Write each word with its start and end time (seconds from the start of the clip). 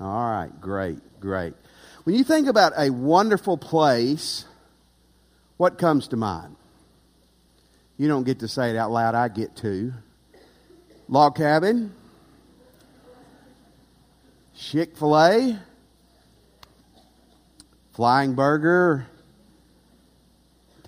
All 0.00 0.30
right, 0.30 0.50
great, 0.62 0.98
great. 1.20 1.52
When 2.04 2.14
you 2.14 2.24
think 2.24 2.48
about 2.48 2.72
a 2.78 2.88
wonderful 2.88 3.58
place, 3.58 4.46
what 5.58 5.76
comes 5.76 6.08
to 6.08 6.16
mind? 6.16 6.56
You 7.98 8.08
don't 8.08 8.24
get 8.24 8.38
to 8.38 8.48
say 8.48 8.70
it 8.70 8.76
out 8.76 8.90
loud, 8.90 9.14
I 9.14 9.28
get 9.28 9.56
to. 9.56 9.92
Log 11.06 11.36
cabin, 11.36 11.92
Chick 14.56 14.96
fil 14.96 15.18
A, 15.18 15.58
Flying 17.92 18.34
Burger, 18.34 19.06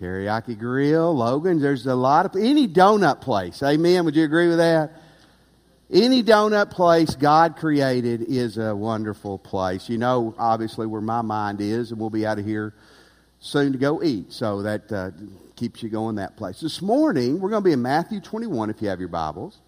Teriyaki 0.00 0.58
Grill, 0.58 1.14
Logan's. 1.14 1.60
There's 1.60 1.86
a 1.86 1.94
lot 1.94 2.24
of, 2.24 2.34
any 2.36 2.66
donut 2.66 3.20
place. 3.20 3.62
Amen. 3.62 4.06
Would 4.06 4.16
you 4.16 4.24
agree 4.24 4.48
with 4.48 4.56
that? 4.56 5.02
Any 5.93 6.22
donut 6.22 6.70
place 6.70 7.14
God 7.16 7.56
created 7.56 8.22
is 8.22 8.56
a 8.56 8.75
wonderful 8.75 9.38
place. 9.38 9.90
You 9.90 9.98
know, 9.98 10.34
obviously, 10.38 10.86
where 10.86 11.03
my 11.03 11.21
mind 11.21 11.61
is, 11.61 11.90
and 11.90 12.00
we'll 12.00 12.08
be 12.08 12.25
out 12.25 12.39
of 12.39 12.46
here 12.46 12.72
soon 13.40 13.72
to 13.72 13.79
go 13.79 14.03
eat. 14.03 14.32
So 14.32 14.62
that 14.62 14.90
uh, 14.90 15.11
keeps 15.54 15.82
you 15.82 15.90
going 15.90 16.17
that 16.17 16.39
place. 16.39 16.61
This 16.61 16.81
morning, 16.81 17.40
we're 17.40 17.50
going 17.50 17.62
to 17.62 17.68
be 17.68 17.75
in 17.75 17.82
Matthew 17.82 18.20
21 18.20 18.70
if 18.70 18.81
you 18.81 18.89
have 18.89 19.00
your 19.00 19.11
Bibles. 19.11 19.58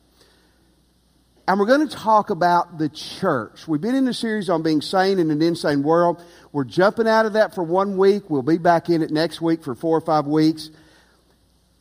And 1.47 1.61
we're 1.61 1.67
going 1.67 1.87
to 1.87 1.95
talk 1.95 2.31
about 2.31 2.79
the 2.79 2.89
church. 2.89 3.69
We've 3.69 3.83
been 3.83 3.95
in 3.95 4.09
a 4.09 4.15
series 4.15 4.49
on 4.49 4.63
being 4.63 4.81
sane 4.81 5.19
in 5.19 5.31
an 5.31 5.43
insane 5.43 5.83
world. 5.83 6.25
We're 6.53 6.65
jumping 6.65 7.07
out 7.07 7.27
of 7.27 7.35
that 7.35 7.55
for 7.55 7.63
one 7.63 7.99
week. 7.99 8.31
We'll 8.31 8.41
be 8.41 8.57
back 8.57 8.89
in 8.89 9.03
it 9.03 9.11
next 9.11 9.43
week 9.43 9.63
for 9.63 9.75
four 9.75 9.99
or 9.99 10.01
five 10.01 10.27
weeks. 10.27 10.71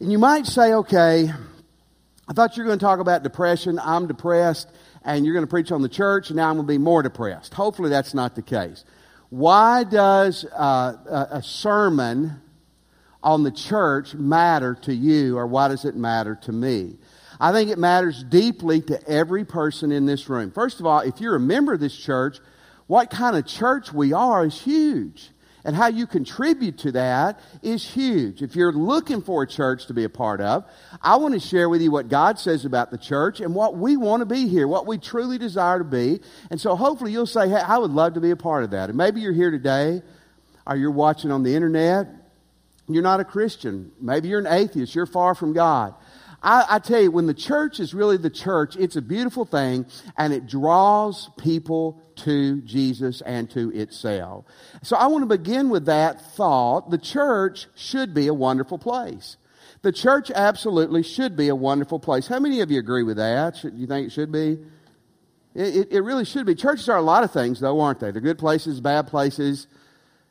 And 0.01 0.11
you 0.11 0.17
might 0.17 0.47
say, 0.47 0.73
okay, 0.73 1.31
I 2.27 2.33
thought 2.33 2.55
you 2.55 2.63
were 2.63 2.67
going 2.67 2.79
to 2.79 2.85
talk 2.85 2.99
about 2.99 3.23
depression. 3.23 3.79
I'm 3.79 4.07
depressed. 4.07 4.69
And 5.03 5.25
you're 5.25 5.33
going 5.33 5.45
to 5.45 5.49
preach 5.49 5.71
on 5.71 5.81
the 5.81 5.89
church. 5.89 6.29
And 6.29 6.37
now 6.37 6.49
I'm 6.49 6.55
going 6.55 6.67
to 6.67 6.73
be 6.73 6.77
more 6.77 7.03
depressed. 7.03 7.53
Hopefully 7.53 7.89
that's 7.89 8.13
not 8.13 8.35
the 8.35 8.41
case. 8.41 8.85
Why 9.29 9.83
does 9.83 10.45
uh, 10.45 11.27
a 11.31 11.41
sermon 11.41 12.39
on 13.23 13.43
the 13.43 13.51
church 13.51 14.13
matter 14.13 14.75
to 14.83 14.93
you 14.93 15.37
or 15.37 15.47
why 15.47 15.69
does 15.69 15.85
it 15.85 15.95
matter 15.95 16.35
to 16.43 16.51
me? 16.51 16.97
I 17.39 17.51
think 17.51 17.69
it 17.69 17.77
matters 17.77 18.23
deeply 18.23 18.81
to 18.81 19.09
every 19.09 19.43
person 19.43 19.91
in 19.91 20.05
this 20.05 20.29
room. 20.29 20.51
First 20.51 20.79
of 20.79 20.85
all, 20.85 20.99
if 20.99 21.19
you're 21.19 21.35
a 21.35 21.39
member 21.39 21.73
of 21.73 21.79
this 21.79 21.95
church, 21.95 22.37
what 22.87 23.09
kind 23.09 23.35
of 23.35 23.45
church 23.45 23.91
we 23.91 24.13
are 24.13 24.45
is 24.45 24.61
huge. 24.61 25.29
And 25.65 25.75
how 25.75 25.87
you 25.87 26.07
contribute 26.07 26.79
to 26.79 26.91
that 26.91 27.39
is 27.61 27.85
huge. 27.85 28.41
If 28.41 28.55
you're 28.55 28.73
looking 28.73 29.21
for 29.21 29.43
a 29.43 29.47
church 29.47 29.85
to 29.87 29.93
be 29.93 30.03
a 30.03 30.09
part 30.09 30.41
of, 30.41 30.65
I 31.01 31.15
want 31.15 31.35
to 31.35 31.39
share 31.39 31.69
with 31.69 31.81
you 31.81 31.89
what 31.89 32.09
God 32.09 32.37
says 32.37 32.65
about 32.65 32.91
the 32.91 32.97
church 32.97 33.39
and 33.39 33.55
what 33.55 33.77
we 33.77 33.95
want 33.95 34.21
to 34.21 34.25
be 34.25 34.47
here, 34.47 34.67
what 34.67 34.85
we 34.85 34.97
truly 34.97 35.37
desire 35.37 35.77
to 35.77 35.85
be. 35.85 36.19
And 36.49 36.59
so 36.59 36.75
hopefully 36.75 37.13
you'll 37.13 37.25
say, 37.25 37.47
hey, 37.47 37.61
I 37.65 37.77
would 37.77 37.91
love 37.91 38.15
to 38.15 38.19
be 38.19 38.31
a 38.31 38.35
part 38.35 38.65
of 38.65 38.71
that. 38.71 38.89
And 38.89 38.97
maybe 38.97 39.21
you're 39.21 39.31
here 39.31 39.51
today 39.51 40.01
or 40.67 40.75
you're 40.75 40.91
watching 40.91 41.31
on 41.31 41.43
the 41.43 41.55
internet. 41.55 42.07
You're 42.89 43.01
not 43.01 43.21
a 43.21 43.25
Christian. 43.25 43.93
Maybe 44.01 44.27
you're 44.27 44.39
an 44.39 44.47
atheist. 44.47 44.93
You're 44.93 45.05
far 45.05 45.33
from 45.33 45.53
God. 45.53 45.95
I, 46.43 46.65
I, 46.69 46.79
tell 46.79 47.01
you, 47.01 47.09
when 47.09 47.25
the 47.25 47.33
church 47.33 47.79
is 47.79 47.93
really 47.93 48.17
the 48.17 48.29
church, 48.29 48.75
it's 48.75 48.97
a 48.97 49.01
beautiful 49.01 49.45
thing 49.45 49.85
and 50.17 50.33
it 50.33 50.45
draws 50.45 51.29
people 51.37 52.01
to 52.17 52.61
Jesus 52.61 53.21
and 53.21 53.49
to 53.51 53.71
itself. 53.71 54.45
So 54.83 54.97
I 54.97 55.07
want 55.07 55.23
to 55.23 55.37
begin 55.37 55.69
with 55.69 55.85
that 55.85 56.21
thought. 56.35 56.89
The 56.89 56.97
church 56.97 57.67
should 57.75 58.13
be 58.13 58.27
a 58.27 58.33
wonderful 58.33 58.77
place. 58.77 59.37
The 59.83 59.91
church 59.91 60.31
absolutely 60.31 61.03
should 61.03 61.35
be 61.35 61.47
a 61.47 61.55
wonderful 61.55 61.99
place. 61.99 62.27
How 62.27 62.39
many 62.39 62.61
of 62.61 62.71
you 62.71 62.79
agree 62.79 63.03
with 63.03 63.17
that? 63.17 63.57
Should, 63.57 63.75
you 63.75 63.87
think 63.87 64.07
it 64.07 64.11
should 64.11 64.31
be? 64.31 64.59
It, 65.55 65.75
it, 65.75 65.91
it 65.91 66.01
really 66.01 66.25
should 66.25 66.45
be. 66.45 66.55
Churches 66.55 66.89
are 66.89 66.97
a 66.97 67.01
lot 67.01 67.23
of 67.23 67.31
things, 67.31 67.59
though, 67.59 67.79
aren't 67.79 67.99
they? 67.99 68.11
They're 68.11 68.21
good 68.21 68.39
places, 68.39 68.81
bad 68.81 69.07
places, 69.07 69.67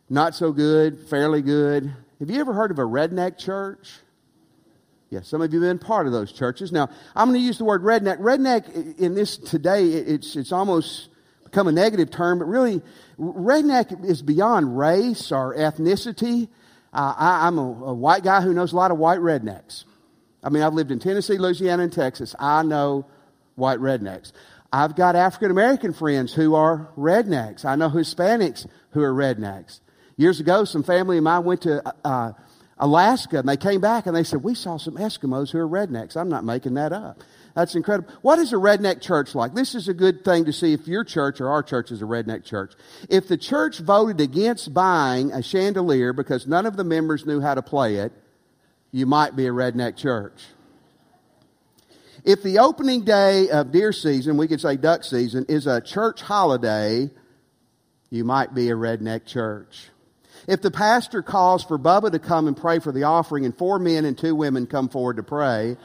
not 0.08 0.34
so 0.34 0.52
good, 0.52 1.06
fairly 1.08 1.42
good. 1.42 1.94
Have 2.18 2.30
you 2.30 2.40
ever 2.40 2.52
heard 2.52 2.70
of 2.70 2.78
a 2.78 2.82
redneck 2.82 3.38
church? 3.38 3.90
Yes, 5.12 5.28
some 5.28 5.42
of 5.42 5.52
you 5.52 5.60
have 5.60 5.68
been 5.68 5.78
part 5.78 6.06
of 6.06 6.12
those 6.14 6.32
churches. 6.32 6.72
Now, 6.72 6.88
I'm 7.14 7.28
going 7.28 7.38
to 7.38 7.44
use 7.44 7.58
the 7.58 7.66
word 7.66 7.82
redneck. 7.82 8.16
Redneck 8.16 8.98
in 8.98 9.14
this 9.14 9.36
today, 9.36 9.88
it's, 9.88 10.36
it's 10.36 10.52
almost 10.52 11.10
become 11.44 11.68
a 11.68 11.72
negative 11.72 12.10
term, 12.10 12.38
but 12.38 12.46
really, 12.46 12.80
redneck 13.18 14.06
is 14.06 14.22
beyond 14.22 14.78
race 14.78 15.30
or 15.30 15.54
ethnicity. 15.54 16.48
Uh, 16.94 17.14
I, 17.14 17.46
am 17.46 17.58
a, 17.58 17.60
a 17.60 17.92
white 17.92 18.24
guy 18.24 18.40
who 18.40 18.54
knows 18.54 18.72
a 18.72 18.76
lot 18.76 18.90
of 18.90 18.96
white 18.96 19.18
rednecks. 19.18 19.84
I 20.42 20.48
mean, 20.48 20.62
I've 20.62 20.72
lived 20.72 20.90
in 20.90 20.98
Tennessee, 20.98 21.36
Louisiana, 21.36 21.82
and 21.82 21.92
Texas. 21.92 22.34
I 22.38 22.62
know 22.62 23.04
white 23.54 23.80
rednecks. 23.80 24.32
I've 24.72 24.96
got 24.96 25.14
African 25.14 25.50
American 25.50 25.92
friends 25.92 26.32
who 26.32 26.54
are 26.54 26.88
rednecks. 26.96 27.66
I 27.66 27.76
know 27.76 27.90
Hispanics 27.90 28.66
who 28.92 29.02
are 29.02 29.12
rednecks. 29.12 29.80
Years 30.16 30.40
ago, 30.40 30.64
some 30.64 30.82
family 30.82 31.18
of 31.18 31.24
mine 31.24 31.44
went 31.44 31.60
to 31.62 31.82
uh, 32.02 32.32
Alaska, 32.82 33.38
and 33.38 33.48
they 33.48 33.56
came 33.56 33.80
back 33.80 34.06
and 34.06 34.16
they 34.16 34.24
said, 34.24 34.42
We 34.42 34.56
saw 34.56 34.76
some 34.76 34.96
Eskimos 34.96 35.52
who 35.52 35.58
are 35.58 35.68
rednecks. 35.68 36.16
I'm 36.16 36.28
not 36.28 36.44
making 36.44 36.74
that 36.74 36.92
up. 36.92 37.22
That's 37.54 37.76
incredible. 37.76 38.12
What 38.22 38.40
is 38.40 38.52
a 38.52 38.56
redneck 38.56 39.00
church 39.00 39.36
like? 39.36 39.54
This 39.54 39.76
is 39.76 39.86
a 39.86 39.94
good 39.94 40.24
thing 40.24 40.46
to 40.46 40.52
see 40.52 40.72
if 40.72 40.88
your 40.88 41.04
church 41.04 41.40
or 41.40 41.48
our 41.48 41.62
church 41.62 41.92
is 41.92 42.02
a 42.02 42.06
redneck 42.06 42.44
church. 42.44 42.72
If 43.08 43.28
the 43.28 43.36
church 43.36 43.78
voted 43.78 44.20
against 44.20 44.74
buying 44.74 45.30
a 45.30 45.42
chandelier 45.42 46.12
because 46.12 46.48
none 46.48 46.66
of 46.66 46.76
the 46.76 46.82
members 46.82 47.24
knew 47.24 47.40
how 47.40 47.54
to 47.54 47.62
play 47.62 47.96
it, 47.96 48.12
you 48.90 49.06
might 49.06 49.36
be 49.36 49.46
a 49.46 49.52
redneck 49.52 49.96
church. 49.96 50.42
If 52.24 52.42
the 52.42 52.58
opening 52.58 53.04
day 53.04 53.48
of 53.48 53.70
deer 53.70 53.92
season, 53.92 54.36
we 54.36 54.48
could 54.48 54.60
say 54.60 54.76
duck 54.76 55.04
season, 55.04 55.46
is 55.48 55.68
a 55.68 55.80
church 55.80 56.20
holiday, 56.20 57.10
you 58.10 58.24
might 58.24 58.54
be 58.54 58.70
a 58.70 58.74
redneck 58.74 59.24
church. 59.24 59.88
If 60.46 60.60
the 60.60 60.70
pastor 60.70 61.22
calls 61.22 61.64
for 61.64 61.78
Bubba 61.78 62.10
to 62.12 62.18
come 62.18 62.48
and 62.48 62.56
pray 62.56 62.78
for 62.78 62.92
the 62.92 63.04
offering 63.04 63.44
and 63.44 63.56
four 63.56 63.78
men 63.78 64.04
and 64.04 64.18
two 64.18 64.34
women 64.34 64.66
come 64.66 64.88
forward 64.88 65.16
to 65.16 65.22
pray, 65.22 65.76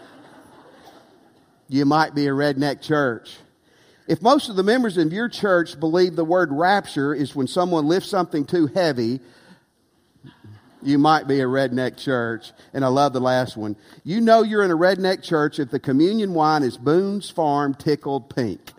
you 1.69 1.85
might 1.85 2.15
be 2.15 2.27
a 2.27 2.31
redneck 2.31 2.81
church. 2.81 3.37
If 4.07 4.21
most 4.21 4.49
of 4.49 4.55
the 4.55 4.63
members 4.63 4.97
of 4.97 5.11
your 5.11 5.27
church 5.29 5.79
believe 5.79 6.15
the 6.15 6.23
word 6.23 6.49
rapture 6.51 7.13
is 7.13 7.35
when 7.35 7.47
someone 7.47 7.87
lifts 7.87 8.09
something 8.09 8.45
too 8.45 8.67
heavy, 8.67 9.19
you 10.81 10.97
might 10.97 11.27
be 11.27 11.41
a 11.41 11.45
redneck 11.45 11.97
church. 11.97 12.51
And 12.73 12.85
I 12.85 12.87
love 12.87 13.11
the 13.11 13.19
last 13.19 13.57
one. 13.57 13.75
You 14.03 14.21
know 14.21 14.43
you're 14.43 14.63
in 14.63 14.71
a 14.71 14.77
redneck 14.77 15.23
church 15.23 15.59
if 15.59 15.71
the 15.71 15.79
communion 15.79 16.33
wine 16.33 16.63
is 16.63 16.77
Boone's 16.77 17.29
Farm 17.29 17.73
tickled 17.73 18.33
pink. 18.33 18.71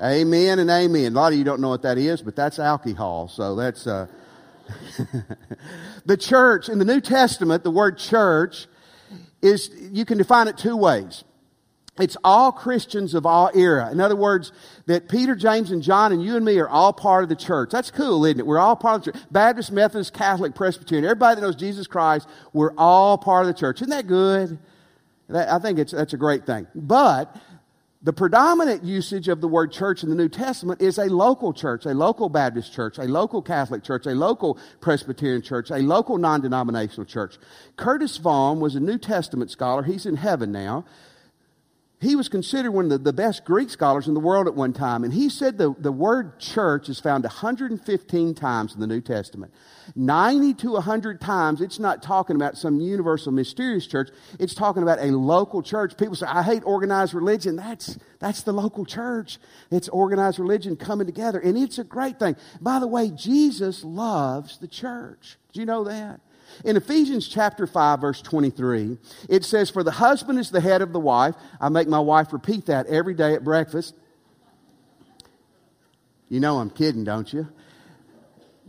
Amen 0.00 0.60
and 0.60 0.70
amen. 0.70 1.12
A 1.12 1.16
lot 1.16 1.32
of 1.32 1.38
you 1.38 1.44
don't 1.44 1.60
know 1.60 1.68
what 1.68 1.82
that 1.82 1.98
is, 1.98 2.22
but 2.22 2.36
that's 2.36 2.58
alcohol. 2.58 3.28
So 3.28 3.56
that's, 3.56 3.86
uh, 3.86 4.06
the 6.06 6.16
church, 6.16 6.68
in 6.68 6.78
the 6.78 6.84
New 6.84 7.00
Testament, 7.00 7.64
the 7.64 7.70
word 7.70 7.98
church 7.98 8.66
is, 9.42 9.70
you 9.90 10.04
can 10.04 10.18
define 10.18 10.48
it 10.48 10.56
two 10.56 10.76
ways. 10.76 11.24
It's 11.98 12.16
all 12.24 12.52
Christians 12.52 13.14
of 13.14 13.26
all 13.26 13.50
era. 13.54 13.90
In 13.90 14.00
other 14.00 14.16
words, 14.16 14.52
that 14.86 15.08
Peter, 15.08 15.34
James, 15.34 15.70
and 15.70 15.82
John 15.82 16.12
and 16.12 16.22
you 16.22 16.36
and 16.36 16.44
me 16.44 16.58
are 16.58 16.68
all 16.68 16.92
part 16.92 17.22
of 17.22 17.28
the 17.28 17.36
church. 17.36 17.70
That's 17.70 17.90
cool, 17.90 18.24
isn't 18.24 18.40
it? 18.40 18.46
We're 18.46 18.58
all 18.58 18.76
part 18.76 18.96
of 18.96 19.04
the 19.04 19.12
church. 19.12 19.22
Baptist, 19.30 19.72
Methodist, 19.72 20.14
Catholic, 20.14 20.54
Presbyterian, 20.54 21.04
everybody 21.04 21.36
that 21.36 21.46
knows 21.46 21.56
Jesus 21.56 21.86
Christ, 21.86 22.28
we're 22.52 22.72
all 22.78 23.18
part 23.18 23.46
of 23.46 23.48
the 23.48 23.58
church. 23.58 23.82
Isn't 23.82 23.90
that 23.90 24.06
good? 24.06 24.58
That, 25.28 25.50
I 25.50 25.58
think 25.58 25.78
it's, 25.78 25.92
that's 25.92 26.14
a 26.14 26.18
great 26.18 26.46
thing. 26.46 26.66
But 26.74 27.36
the 28.02 28.12
predominant 28.14 28.82
usage 28.82 29.28
of 29.28 29.42
the 29.42 29.48
word 29.48 29.70
church 29.70 30.02
in 30.02 30.08
the 30.08 30.14
New 30.14 30.28
Testament 30.28 30.80
is 30.80 30.96
a 30.96 31.04
local 31.04 31.52
church, 31.52 31.84
a 31.84 31.92
local 31.92 32.30
Baptist 32.30 32.72
church, 32.72 32.96
a 32.96 33.04
local 33.04 33.42
Catholic 33.42 33.84
church, 33.84 34.06
a 34.06 34.14
local 34.14 34.58
Presbyterian 34.80 35.42
church, 35.42 35.70
a 35.70 35.78
local 35.78 36.16
non 36.16 36.40
denominational 36.40 37.04
church. 37.04 37.36
Curtis 37.76 38.16
Vaughan 38.16 38.58
was 38.58 38.74
a 38.74 38.80
New 38.80 38.96
Testament 38.96 39.50
scholar. 39.50 39.82
He's 39.82 40.06
in 40.06 40.16
heaven 40.16 40.50
now 40.50 40.86
he 42.00 42.16
was 42.16 42.30
considered 42.30 42.70
one 42.70 42.86
of 42.86 42.90
the, 42.90 42.98
the, 42.98 43.12
best 43.12 43.44
Greek 43.44 43.68
scholars 43.68 44.08
in 44.08 44.14
the 44.14 44.20
world 44.20 44.46
at 44.46 44.54
one 44.54 44.72
time. 44.72 45.04
And 45.04 45.12
he 45.12 45.28
said 45.28 45.58
the, 45.58 45.74
the 45.78 45.92
word 45.92 46.40
church 46.40 46.88
is 46.88 46.98
found 46.98 47.24
115 47.24 48.34
times 48.34 48.72
in 48.72 48.80
the 48.80 48.86
New 48.86 49.02
Testament. 49.02 49.52
90 49.94 50.54
to 50.54 50.72
100 50.72 51.20
times, 51.20 51.60
it's 51.60 51.78
not 51.78 52.02
talking 52.02 52.36
about 52.36 52.56
some 52.56 52.80
universal 52.80 53.32
mysterious 53.32 53.86
church. 53.86 54.08
It's 54.38 54.54
talking 54.54 54.82
about 54.82 54.98
a 55.00 55.14
local 55.14 55.62
church. 55.62 55.94
People 55.98 56.14
say, 56.14 56.26
I 56.26 56.42
hate 56.42 56.62
organized 56.64 57.12
religion. 57.12 57.56
That's, 57.56 57.98
that's 58.18 58.44
the 58.44 58.52
local 58.52 58.86
church. 58.86 59.38
It's 59.70 59.90
organized 59.90 60.38
religion 60.38 60.76
coming 60.76 61.06
together. 61.06 61.38
And 61.38 61.58
it's 61.58 61.78
a 61.78 61.84
great 61.84 62.18
thing. 62.18 62.34
By 62.62 62.78
the 62.78 62.86
way, 62.86 63.10
Jesus 63.10 63.84
loves 63.84 64.56
the 64.56 64.68
church. 64.68 65.36
Do 65.52 65.60
you 65.60 65.66
know 65.66 65.84
that? 65.84 66.20
In 66.64 66.76
Ephesians 66.76 67.28
chapter 67.28 67.66
5, 67.66 68.00
verse 68.00 68.22
23, 68.22 68.98
it 69.28 69.44
says, 69.44 69.70
For 69.70 69.82
the 69.82 69.90
husband 69.90 70.38
is 70.38 70.50
the 70.50 70.60
head 70.60 70.82
of 70.82 70.92
the 70.92 71.00
wife. 71.00 71.34
I 71.60 71.68
make 71.68 71.88
my 71.88 72.00
wife 72.00 72.32
repeat 72.32 72.66
that 72.66 72.86
every 72.86 73.14
day 73.14 73.34
at 73.34 73.44
breakfast. 73.44 73.94
You 76.28 76.40
know 76.40 76.58
I'm 76.58 76.70
kidding, 76.70 77.04
don't 77.04 77.32
you? 77.32 77.48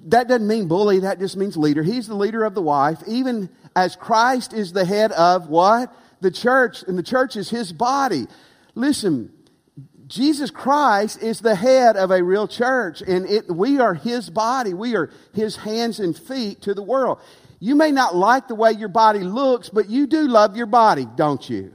That 0.06 0.28
doesn't 0.28 0.48
mean 0.48 0.68
bully, 0.68 1.00
that 1.00 1.20
just 1.20 1.38
means 1.38 1.56
leader. 1.56 1.84
He's 1.84 2.08
the 2.08 2.16
leader 2.16 2.44
of 2.44 2.56
the 2.56 2.62
wife, 2.62 3.00
even 3.08 3.50
as 3.76 3.96
Christ 3.96 4.52
is 4.54 4.74
the 4.74 4.86
head 4.86 5.12
of 5.12 5.48
what? 5.48 5.94
The 6.22 6.32
church, 6.32 6.84
and 6.84 6.98
the 6.98 7.04
church 7.04 7.36
is 7.36 7.50
his 7.50 7.72
body. 7.72 8.28
Listen, 8.74 9.32
Jesus 10.12 10.52
Christ 10.52 11.24
is 11.24 11.40
the 11.40 11.56
head 11.56 11.96
of 11.96 12.12
a 12.12 12.22
real 12.22 12.46
church, 12.46 13.02
and 13.02 13.26
it, 13.26 13.50
we 13.50 13.80
are 13.80 13.94
His 13.94 14.30
body. 14.30 14.74
We 14.74 14.98
are 14.98 15.10
His 15.34 15.56
hands 15.56 16.02
and 16.02 16.18
feet 16.18 16.64
to 16.64 16.74
the 16.74 16.84
world. 16.84 17.20
You 17.62 17.76
may 17.76 17.92
not 17.92 18.16
like 18.16 18.48
the 18.48 18.56
way 18.56 18.72
your 18.72 18.90
body 18.90 19.20
looks, 19.20 19.70
but 19.70 19.88
you 19.88 20.08
do 20.08 20.28
love 20.28 20.58
your 20.58 20.66
body, 20.66 21.06
don't 21.16 21.48
you? 21.48 21.72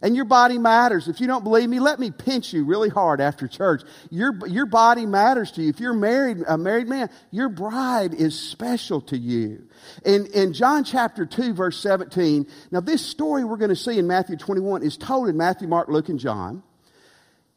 And 0.00 0.16
your 0.16 0.24
body 0.24 0.56
matters. 0.56 1.08
If 1.08 1.20
you 1.20 1.26
don't 1.26 1.44
believe 1.44 1.68
me, 1.68 1.78
let 1.78 2.00
me 2.00 2.10
pinch 2.10 2.54
you 2.54 2.64
really 2.64 2.88
hard 2.88 3.20
after 3.20 3.46
church. 3.46 3.82
Your, 4.08 4.34
your 4.46 4.64
body 4.64 5.04
matters 5.04 5.52
to 5.52 5.62
you. 5.62 5.68
If 5.68 5.78
you're 5.78 5.92
married, 5.92 6.38
a 6.48 6.56
married 6.56 6.88
man, 6.88 7.10
your 7.30 7.50
bride 7.50 8.14
is 8.14 8.38
special 8.38 9.02
to 9.02 9.18
you. 9.18 9.68
In, 10.06 10.24
in 10.28 10.54
John 10.54 10.84
chapter 10.84 11.26
2, 11.26 11.52
verse 11.52 11.78
17, 11.80 12.46
now 12.70 12.80
this 12.80 13.04
story 13.04 13.44
we're 13.44 13.58
going 13.58 13.68
to 13.68 13.76
see 13.76 13.98
in 13.98 14.06
Matthew 14.06 14.38
21 14.38 14.82
is 14.82 14.96
told 14.96 15.28
in 15.28 15.36
Matthew, 15.36 15.68
Mark, 15.68 15.88
Luke, 15.88 16.08
and 16.08 16.18
John. 16.18 16.62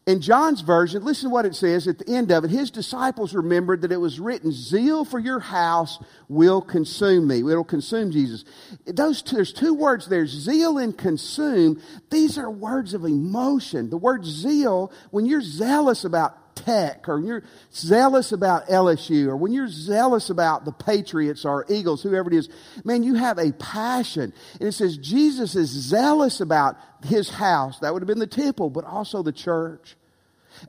In 0.05 0.19
John's 0.19 0.59
version, 0.59 1.05
listen 1.05 1.29
to 1.29 1.33
what 1.33 1.45
it 1.45 1.55
says 1.55 1.87
at 1.87 1.97
the 1.97 2.13
end 2.13 2.29
of 2.31 2.43
it. 2.43 2.51
His 2.51 2.71
disciples 2.71 3.33
remembered 3.33 3.81
that 3.81 3.91
it 3.93 4.01
was 4.01 4.19
written, 4.19 4.51
Zeal 4.51 5.05
for 5.05 5.17
your 5.17 5.39
house 5.39 5.97
will 6.27 6.61
consume 6.61 7.25
me. 7.25 7.39
It'll 7.39 7.63
consume 7.63 8.11
Jesus. 8.11 8.43
Those 8.85 9.21
two, 9.21 9.37
there's 9.37 9.53
two 9.53 9.73
words 9.73 10.07
there, 10.07 10.27
zeal 10.27 10.77
and 10.77 10.97
consume. 10.97 11.81
These 12.09 12.37
are 12.37 12.51
words 12.51 12.93
of 12.93 13.05
emotion. 13.05 13.89
The 13.89 13.97
word 13.97 14.25
zeal, 14.25 14.91
when 15.11 15.25
you're 15.25 15.41
zealous 15.41 16.03
about 16.03 16.55
Tech, 16.55 17.09
or 17.09 17.19
you're 17.19 17.43
zealous 17.73 18.31
about 18.31 18.67
LSU, 18.67 19.27
or 19.27 19.37
when 19.37 19.53
you're 19.53 19.67
zealous 19.67 20.29
about 20.29 20.65
the 20.65 20.71
Patriots 20.71 21.45
or 21.45 21.65
Eagles, 21.69 22.03
whoever 22.03 22.29
it 22.29 22.35
is, 22.35 22.49
man, 22.83 23.03
you 23.03 23.15
have 23.15 23.37
a 23.37 23.51
passion. 23.53 24.33
And 24.59 24.69
it 24.69 24.73
says 24.73 24.97
Jesus 24.97 25.55
is 25.55 25.69
zealous 25.69 26.41
about 26.41 26.77
his 27.03 27.29
house. 27.29 27.79
That 27.79 27.93
would 27.93 28.01
have 28.01 28.07
been 28.07 28.19
the 28.19 28.27
temple, 28.27 28.69
but 28.69 28.85
also 28.85 29.23
the 29.23 29.31
church. 29.31 29.95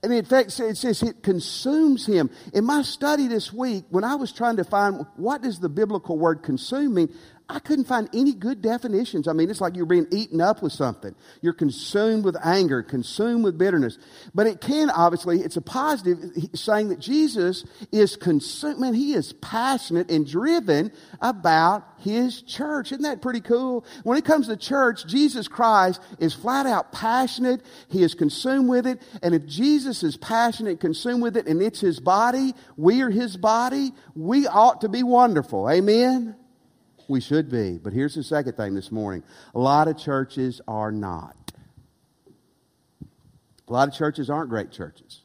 And 0.02 0.12
in 0.12 0.24
fact, 0.24 0.58
it 0.60 0.76
says 0.76 1.02
it 1.02 1.22
consumes 1.22 2.06
him. 2.06 2.30
In 2.52 2.64
my 2.64 2.82
study 2.82 3.28
this 3.28 3.52
week, 3.52 3.84
when 3.90 4.04
I 4.04 4.14
was 4.14 4.32
trying 4.32 4.56
to 4.56 4.64
find 4.64 5.06
what 5.16 5.42
does 5.42 5.60
the 5.60 5.68
biblical 5.68 6.18
word 6.18 6.42
consume 6.42 6.94
mean, 6.94 7.14
I 7.46 7.58
couldn't 7.58 7.84
find 7.84 8.08
any 8.14 8.32
good 8.32 8.62
definitions. 8.62 9.28
I 9.28 9.34
mean, 9.34 9.50
it's 9.50 9.60
like 9.60 9.76
you're 9.76 9.84
being 9.84 10.06
eaten 10.10 10.40
up 10.40 10.62
with 10.62 10.72
something. 10.72 11.14
You're 11.42 11.52
consumed 11.52 12.24
with 12.24 12.36
anger, 12.42 12.82
consumed 12.82 13.44
with 13.44 13.58
bitterness. 13.58 13.98
But 14.34 14.46
it 14.46 14.62
can 14.62 14.88
obviously, 14.88 15.40
it's 15.40 15.58
a 15.58 15.60
positive 15.60 16.18
saying 16.54 16.88
that 16.88 17.00
Jesus 17.00 17.64
is 17.92 18.16
consumed. 18.16 18.80
Man, 18.80 18.94
he 18.94 19.12
is 19.12 19.34
passionate 19.34 20.10
and 20.10 20.26
driven 20.26 20.90
about 21.20 21.86
his 21.98 22.40
church. 22.40 22.92
Isn't 22.92 23.02
that 23.02 23.20
pretty 23.20 23.42
cool? 23.42 23.84
When 24.04 24.16
it 24.16 24.24
comes 24.24 24.46
to 24.46 24.56
church, 24.56 25.06
Jesus 25.06 25.46
Christ 25.46 26.00
is 26.18 26.32
flat 26.32 26.64
out 26.64 26.92
passionate. 26.92 27.60
He 27.88 28.02
is 28.02 28.14
consumed 28.14 28.70
with 28.70 28.86
it. 28.86 29.02
And 29.22 29.34
if 29.34 29.44
Jesus 29.44 30.02
is 30.02 30.16
passionate 30.16 30.80
consumed 30.80 31.22
with 31.22 31.36
it 31.36 31.46
and 31.46 31.60
it's 31.60 31.80
his 31.80 32.00
body, 32.00 32.54
we 32.78 33.02
are 33.02 33.10
his 33.10 33.36
body, 33.36 33.92
we 34.14 34.46
ought 34.46 34.80
to 34.80 34.88
be 34.88 35.02
wonderful. 35.02 35.68
Amen? 35.68 36.36
We 37.08 37.20
should 37.20 37.50
be. 37.50 37.78
But 37.78 37.92
here's 37.92 38.14
the 38.14 38.22
second 38.22 38.56
thing 38.56 38.74
this 38.74 38.90
morning 38.90 39.22
a 39.54 39.58
lot 39.58 39.88
of 39.88 39.98
churches 39.98 40.60
are 40.66 40.92
not. 40.92 41.36
A 43.68 43.72
lot 43.72 43.88
of 43.88 43.94
churches 43.94 44.28
aren't 44.28 44.50
great 44.50 44.70
churches. 44.70 45.22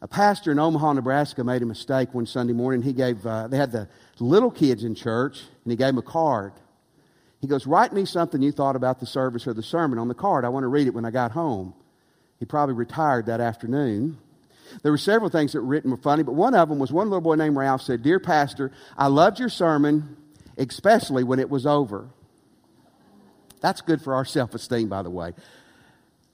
A 0.00 0.08
pastor 0.08 0.50
in 0.50 0.58
Omaha, 0.58 0.94
Nebraska 0.94 1.44
made 1.44 1.62
a 1.62 1.66
mistake 1.66 2.12
one 2.12 2.26
Sunday 2.26 2.52
morning. 2.52 2.82
He 2.82 2.92
gave, 2.92 3.24
uh, 3.24 3.46
they 3.46 3.56
had 3.56 3.70
the 3.70 3.88
little 4.18 4.50
kids 4.50 4.82
in 4.82 4.96
church, 4.96 5.42
and 5.62 5.70
he 5.70 5.76
gave 5.76 5.88
them 5.88 5.98
a 5.98 6.02
card. 6.02 6.52
He 7.40 7.46
goes, 7.46 7.66
Write 7.66 7.92
me 7.92 8.04
something 8.04 8.42
you 8.42 8.50
thought 8.50 8.74
about 8.74 8.98
the 8.98 9.06
service 9.06 9.46
or 9.46 9.54
the 9.54 9.62
sermon 9.62 9.98
on 9.98 10.08
the 10.08 10.14
card. 10.14 10.44
I 10.44 10.48
want 10.48 10.64
to 10.64 10.68
read 10.68 10.88
it 10.88 10.94
when 10.94 11.04
I 11.04 11.10
got 11.10 11.32
home. 11.32 11.74
He 12.40 12.46
probably 12.46 12.74
retired 12.74 13.26
that 13.26 13.40
afternoon. 13.40 14.18
There 14.82 14.92
were 14.92 14.98
several 14.98 15.30
things 15.30 15.52
that 15.52 15.60
were 15.60 15.66
written 15.66 15.90
were 15.90 15.96
funny, 15.96 16.22
but 16.22 16.34
one 16.34 16.54
of 16.54 16.68
them 16.68 16.78
was 16.78 16.92
one 16.92 17.08
little 17.08 17.20
boy 17.20 17.34
named 17.34 17.56
Ralph 17.56 17.82
said, 17.82 18.02
Dear 18.02 18.20
Pastor, 18.20 18.72
I 18.96 19.08
loved 19.08 19.38
your 19.38 19.48
sermon, 19.48 20.16
especially 20.56 21.24
when 21.24 21.38
it 21.38 21.50
was 21.50 21.66
over. 21.66 22.08
That's 23.60 23.80
good 23.80 24.02
for 24.02 24.14
our 24.14 24.24
self 24.24 24.54
esteem, 24.54 24.88
by 24.88 25.02
the 25.02 25.10
way. 25.10 25.32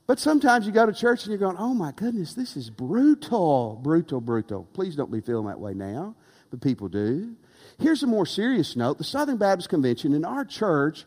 But 0.09 0.19
sometimes 0.19 0.67
you 0.67 0.73
go 0.73 0.87
to 0.87 0.93
church 0.93 1.25
and 1.25 1.31
you're 1.31 1.39
going, 1.39 1.59
oh 1.59 1.75
my 1.75 1.93
goodness, 1.93 2.33
this 2.33 2.57
is 2.57 2.71
brutal, 2.71 3.79
brutal, 3.83 4.23
brutal. 4.23 4.67
Please 4.73 4.97
don't 4.97 5.13
be 5.13 5.21
feeling 5.21 5.47
that 5.49 5.61
way 5.61 5.75
now, 5.75 6.15
but 6.51 6.63
people 6.63 6.89
do. 6.89 7.37
Here's 7.79 8.03
a 8.03 8.07
more 8.07 8.25
serious 8.25 8.75
note 8.75 8.97
the 8.97 9.05
Southern 9.05 9.37
Baptist 9.37 9.69
Convention 9.69 10.15
in 10.15 10.25
our 10.25 10.47
church 10.47 11.05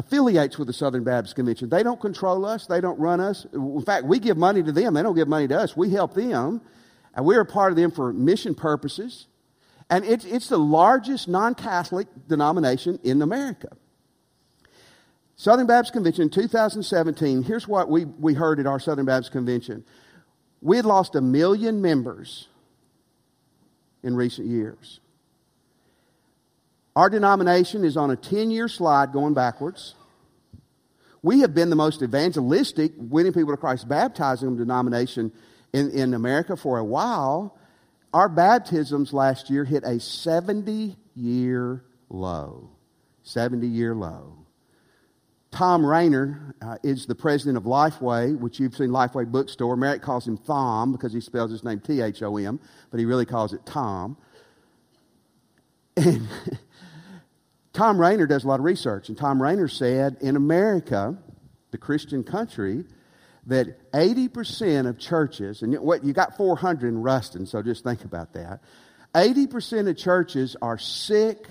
affiliates 0.00 0.58
with 0.58 0.66
the 0.66 0.72
Southern 0.72 1.04
Baptist 1.04 1.36
Convention. 1.36 1.68
They 1.68 1.82
don't 1.82 2.00
control 2.00 2.46
us, 2.46 2.66
they 2.66 2.80
don't 2.80 2.98
run 2.98 3.20
us. 3.20 3.46
In 3.52 3.82
fact, 3.82 4.06
we 4.06 4.18
give 4.18 4.36
money 4.36 4.62
to 4.62 4.72
them, 4.72 4.94
they 4.94 5.02
don't 5.02 5.14
give 5.14 5.28
money 5.28 5.46
to 5.48 5.58
us. 5.58 5.76
We 5.76 5.90
help 5.90 6.14
them, 6.14 6.62
and 7.14 7.26
we're 7.26 7.42
a 7.42 7.46
part 7.46 7.70
of 7.70 7.76
them 7.76 7.90
for 7.90 8.12
mission 8.12 8.54
purposes. 8.54 9.26
And 9.90 10.04
it's, 10.04 10.24
it's 10.24 10.48
the 10.48 10.58
largest 10.58 11.28
non 11.28 11.54
Catholic 11.54 12.08
denomination 12.26 12.98
in 13.04 13.20
America. 13.20 13.68
Southern 15.36 15.66
Baptist 15.66 15.92
Convention 15.92 16.30
2017, 16.30 17.42
here's 17.42 17.68
what 17.68 17.90
we, 17.90 18.04
we 18.04 18.34
heard 18.34 18.58
at 18.58 18.66
our 18.66 18.80
Southern 18.80 19.06
Baptist 19.06 19.32
Convention. 19.32 19.84
We 20.62 20.76
had 20.76 20.86
lost 20.86 21.14
a 21.14 21.20
million 21.20 21.82
members 21.82 22.48
in 24.02 24.14
recent 24.14 24.48
years. 24.48 25.00
Our 26.96 27.08
denomination 27.08 27.84
is 27.84 27.96
on 27.96 28.10
a 28.10 28.16
10 28.16 28.50
year 28.50 28.68
slide 28.68 29.12
going 29.12 29.34
backwards. 29.34 29.94
We 31.22 31.40
have 31.40 31.54
been 31.54 31.70
the 31.70 31.76
most 31.76 32.02
evangelistic, 32.02 32.92
winning 32.96 33.32
people 33.32 33.52
to 33.52 33.56
Christ, 33.56 33.88
baptizing 33.88 34.48
them 34.48 34.58
denomination 34.58 35.32
in, 35.72 35.90
in 35.90 36.14
America 36.14 36.56
for 36.56 36.78
a 36.78 36.84
while. 36.84 37.58
Our 38.12 38.28
baptisms 38.28 39.12
last 39.12 39.50
year 39.50 39.64
hit 39.64 39.84
a 39.84 40.00
70 40.00 40.96
year 41.14 41.84
low. 42.08 42.70
70 43.22 43.66
year 43.66 43.94
low. 43.94 44.36
Tom 45.50 45.84
Rainer 45.84 46.54
uh, 46.62 46.76
is 46.82 47.06
the 47.06 47.14
president 47.14 47.56
of 47.56 47.64
Lifeway, 47.64 48.38
which 48.38 48.60
you've 48.60 48.76
seen 48.76 48.90
Lifeway 48.90 49.30
Bookstore. 49.30 49.76
Merritt 49.76 50.00
calls 50.00 50.26
him 50.26 50.36
Thom 50.36 50.92
because 50.92 51.12
he 51.12 51.20
spells 51.20 51.50
his 51.50 51.64
name 51.64 51.80
T 51.80 52.00
H 52.00 52.22
O 52.22 52.36
M, 52.36 52.60
but 52.90 53.00
he 53.00 53.06
really 53.06 53.26
calls 53.26 53.52
it 53.52 53.66
Tom. 53.66 54.16
And 55.96 56.28
Thom 57.80 57.98
Rainer 57.98 58.26
does 58.26 58.44
a 58.44 58.46
lot 58.46 58.60
of 58.60 58.66
research, 58.66 59.08
and 59.08 59.16
Tom 59.16 59.40
Rainer 59.40 59.66
said 59.66 60.18
in 60.20 60.36
America, 60.36 61.16
the 61.70 61.78
Christian 61.78 62.22
country, 62.22 62.84
that 63.46 63.90
80% 63.92 64.86
of 64.86 64.98
churches, 64.98 65.62
and 65.62 65.74
what 65.78 66.04
you 66.04 66.12
got 66.12 66.36
400 66.36 66.88
in 66.88 67.00
Ruston, 67.00 67.46
so 67.46 67.62
just 67.62 67.82
think 67.82 68.04
about 68.04 68.34
that. 68.34 68.60
80% 69.14 69.88
of 69.88 69.96
churches 69.96 70.56
are 70.60 70.76
sick, 70.76 71.46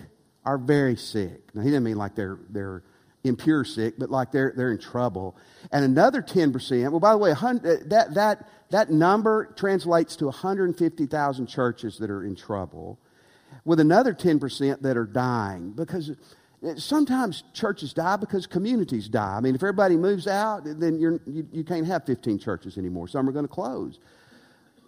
are 0.46 0.60
very 0.60 0.98
sick. 0.98 1.42
Now, 1.56 1.64
he 1.64 1.70
didn't 1.70 1.86
mean 1.86 1.98
like 1.98 2.14
they're, 2.14 2.38
they're 2.52 2.84
impure 3.24 3.64
sick, 3.64 3.96
but 3.98 4.12
like 4.12 4.32
they're, 4.32 4.54
they're 4.56 4.72
in 4.72 4.78
trouble. 4.78 5.36
And 5.72 5.84
another 5.84 6.22
10%, 6.22 6.92
well, 6.92 7.00
by 7.00 7.14
the 7.14 7.18
way, 7.18 7.32
uh, 7.32 7.54
that, 7.88 8.14
that, 8.14 8.48
that 8.70 8.92
number 8.92 9.52
translates 9.58 10.16
to 10.18 10.26
150,000 10.26 11.48
churches 11.48 11.98
that 11.98 12.12
are 12.12 12.24
in 12.24 12.36
trouble 12.36 13.00
with 13.70 13.80
another 13.80 14.16
10% 14.16 14.82
that 14.82 14.98
are 14.98 15.06
dying 15.06 15.70
because 15.74 16.12
sometimes 16.78 17.44
churches 17.54 17.94
die 17.94 18.16
because 18.16 18.48
communities 18.48 19.08
die. 19.08 19.36
I 19.38 19.42
mean, 19.42 19.54
if 19.54 19.62
everybody 19.62 19.96
moves 19.96 20.26
out, 20.26 20.64
then 20.66 20.98
you, 21.00 21.20
you 21.54 21.64
can't 21.64 21.86
have 21.86 22.04
15 22.04 22.40
churches 22.40 22.80
anymore. 22.80 23.08
Some 23.08 23.30
are 23.30 23.32
going 23.32 23.46
to 23.46 23.54
close. 23.54 24.00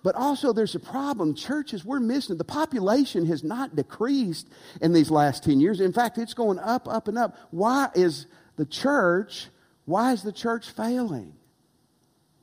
But 0.04 0.16
also, 0.16 0.52
there's 0.52 0.74
a 0.74 0.80
problem. 0.80 1.36
Churches, 1.36 1.86
we're 1.86 2.00
missing. 2.00 2.38
The 2.38 2.44
population 2.44 3.24
has 3.28 3.44
not 3.44 3.76
decreased 3.76 4.50
in 4.82 4.94
these 4.94 5.12
last 5.12 5.44
10 5.44 5.60
years. 5.60 5.80
In 5.80 5.94
fact, 5.94 6.18
it's 6.18 6.34
going 6.34 6.58
up, 6.58 6.88
up, 6.88 7.08
and 7.08 7.20
up. 7.20 7.38
Why 7.52 7.90
is 7.94 8.26
the 8.56 8.66
church, 8.66 9.50
why 9.86 10.12
is 10.12 10.24
the 10.24 10.32
church 10.32 10.72
failing? 10.72 11.36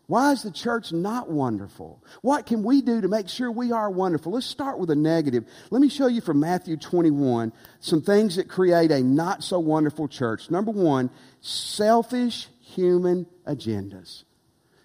Why 0.09 0.33
is 0.33 0.43
the 0.43 0.51
church 0.51 0.91
not 0.91 1.31
wonderful? 1.31 2.03
What 2.23 2.47
can 2.47 2.63
we 2.63 2.81
do 2.81 3.03
to 3.03 3.09
make 3.09 3.29
sure 3.29 3.53
we 3.53 3.73
are 3.73 3.91
wonderful? 3.91 4.33
Let's 4.33 4.47
start 4.47 4.79
with 4.79 4.89
a 4.89 4.97
negative. 4.97 5.45
Let 5.71 5.83
me 5.83 5.91
show 5.91 6.07
you 6.07 6.23
from 6.23 6.41
Matthew 6.41 6.79
21 6.79 7.53
some 7.81 8.01
things 8.01 8.37
that 8.37 8.49
create 8.49 8.91
a 8.91 9.03
not 9.03 9.45
so 9.45 9.59
wonderful 9.59 10.09
church. 10.09 10.51
Number 10.51 10.71
one, 10.71 11.11
selfish 11.43 12.49
human 12.61 13.27
agendas. 13.47 14.25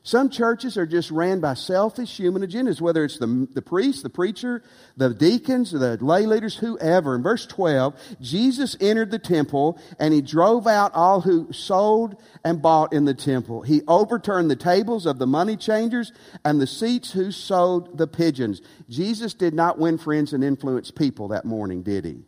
Some 0.05 0.29
churches 0.29 0.75
are 0.75 0.85
just 0.85 1.11
ran 1.11 1.39
by 1.39 1.53
selfish 1.53 2.17
human 2.17 2.41
agendas, 2.41 2.81
whether 2.81 3.05
it's 3.05 3.19
the, 3.19 3.47
the 3.53 3.61
priest, 3.61 4.03
the 4.03 4.09
preacher, 4.09 4.61
the 4.97 5.13
deacons, 5.13 5.71
the 5.71 5.97
lay 6.01 6.25
leaders, 6.25 6.57
whoever. 6.57 7.15
In 7.15 7.23
verse 7.23 7.45
12, 7.45 7.95
Jesus 8.19 8.75
entered 8.81 9.11
the 9.11 9.19
temple 9.19 9.79
and 9.99 10.13
he 10.13 10.21
drove 10.21 10.67
out 10.67 10.93
all 10.93 11.21
who 11.21 11.53
sold 11.53 12.21
and 12.43 12.61
bought 12.61 12.91
in 12.91 13.05
the 13.05 13.13
temple. 13.13 13.61
He 13.61 13.81
overturned 13.87 14.51
the 14.51 14.57
tables 14.57 15.05
of 15.05 15.19
the 15.19 15.27
money 15.27 15.55
changers 15.55 16.11
and 16.43 16.59
the 16.59 16.67
seats 16.67 17.13
who 17.13 17.31
sold 17.31 17.97
the 17.97 18.07
pigeons. 18.07 18.61
Jesus 18.89 19.33
did 19.33 19.53
not 19.53 19.79
win 19.79 19.97
friends 19.97 20.33
and 20.33 20.43
influence 20.43 20.91
people 20.91 21.29
that 21.29 21.45
morning, 21.45 21.81
did 21.81 22.03
he? 22.03 22.23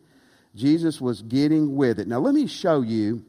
Jesus 0.55 1.01
was 1.01 1.21
getting 1.23 1.75
with 1.75 1.99
it. 1.99 2.07
Now, 2.07 2.19
let 2.19 2.33
me 2.33 2.47
show 2.47 2.79
you 2.79 3.25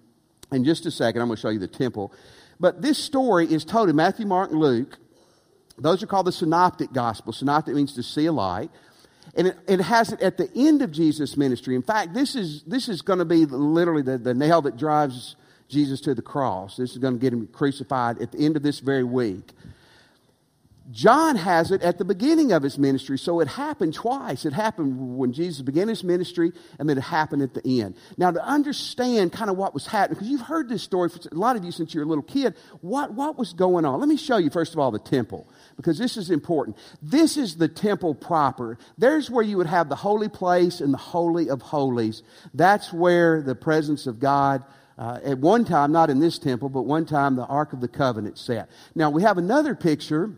in 0.53 0.65
just 0.65 0.87
a 0.87 0.91
second, 0.93 1.21
I'm 1.21 1.29
going 1.29 1.37
to 1.37 1.41
show 1.41 1.49
you 1.49 1.59
the 1.59 1.67
temple. 1.67 2.13
But 2.59 2.83
this 2.83 2.99
story 2.99 3.47
is 3.47 3.65
told 3.65 3.89
in 3.89 3.97
Matthew, 3.97 4.27
Mark, 4.27 4.51
and 4.51 4.61
Luke. 4.61 4.99
Those 5.79 6.03
are 6.03 6.07
called 6.07 6.27
the 6.27 6.33
synoptic 6.33 6.93
gospels. 6.93 7.39
Synoptic 7.39 7.75
means 7.75 7.93
to 7.95 8.03
see 8.03 8.27
a 8.27 8.33
light. 8.33 8.71
And 9.37 9.49
it, 9.49 9.59
it, 9.69 9.81
has 9.81 10.13
it 10.13 10.23
at 10.23 10.39
the 10.39 10.51
end 10.55 10.81
of 10.81 10.91
Jesus' 10.91 11.37
ministry. 11.37 11.75
In 11.75 11.83
fact, 11.83 12.15
this 12.15 12.35
is, 12.35 12.63
this 12.63 12.89
is 12.89 13.03
going 13.03 13.19
to 13.19 13.25
be 13.25 13.45
literally 13.45 14.03
the, 14.03 14.17
the 14.17 14.33
nail 14.33 14.63
that 14.63 14.79
drives 14.79 15.37
Jesus 15.69 16.01
to 16.03 16.15
the 16.15 16.23
cross. 16.23 16.77
This 16.77 16.93
is 16.93 16.99
going 16.99 17.15
to 17.15 17.21
get 17.21 17.33
him 17.33 17.47
crucified 17.49 18.23
at 18.23 18.33
the 18.33 18.39
end 18.39 18.57
of 18.57 18.63
this 18.63 18.81
very 18.81 19.05
week. 19.05 19.51
John 20.91 21.35
has 21.35 21.73
it 21.73 21.83
at 21.83 21.99
the 21.99 22.05
beginning 22.05 22.53
of 22.53 22.63
his 22.63 22.79
ministry, 22.79 23.19
so 23.19 23.41
it 23.41 23.49
happened 23.49 23.95
twice. 23.95 24.45
It 24.45 24.53
happened 24.53 25.19
when 25.19 25.33
Jesus 25.33 25.63
began 25.63 25.89
his 25.89 26.05
ministry, 26.05 26.53
and 26.79 26.89
then 26.89 26.97
it 26.97 27.03
happened 27.03 27.43
at 27.43 27.55
the 27.55 27.81
end. 27.81 27.97
Now, 28.17 28.31
to 28.31 28.45
understand 28.45 29.33
kind 29.33 29.51
of 29.51 29.57
what 29.57 29.75
was 29.75 29.87
happening, 29.87 30.15
because 30.15 30.29
you've 30.29 30.43
heard 30.43 30.69
this 30.69 30.85
story 30.85 31.09
for 31.09 31.19
a 31.31 31.35
lot 31.35 31.57
of 31.57 31.65
you 31.65 31.73
since 31.73 31.93
you 31.93 32.01
were 32.01 32.07
a 32.07 32.09
little 32.09 32.23
kid, 32.23 32.55
what, 32.83 33.15
what 33.15 33.37
was 33.37 33.53
going 33.53 33.85
on? 33.85 33.99
Let 33.99 34.09
me 34.09 34.17
show 34.17 34.37
you, 34.37 34.49
first 34.49 34.75
of 34.75 34.79
all, 34.79 34.93
the 34.93 35.01
temple, 35.01 35.49
because 35.77 35.99
this 35.99 36.17
is 36.17 36.31
important. 36.31 36.77
This 37.03 37.37
is 37.37 37.57
the 37.57 37.69
temple 37.69 38.15
proper. 38.15 38.79
There's 38.97 39.29
where 39.29 39.45
you 39.45 39.57
would 39.57 39.67
have 39.67 39.89
the 39.89 39.97
holy 39.97 40.29
place 40.29 40.81
and 40.81 40.95
the 40.95 40.99
holy 40.99 41.51
of 41.51 41.63
holies. 41.63 42.23
That's 42.55 42.93
where 42.93 43.43
the 43.43 43.57
presence 43.57 44.07
of 44.07 44.21
God 44.21 44.63
uh, 44.99 45.19
at 45.25 45.39
one 45.39 45.65
time, 45.65 45.91
not 45.91 46.11
in 46.11 46.21
this 46.21 46.39
temple, 46.39 46.69
but 46.69 46.83
one 46.83 47.07
time 47.07 47.35
the 47.35 47.45
Ark 47.45 47.73
of 47.73 47.81
the 47.81 47.89
Covenant 47.89 48.39
sat. 48.39 48.71
Now, 48.95 49.11
we 49.11 49.23
have 49.23 49.37
another 49.37 49.75
picture 49.75 50.31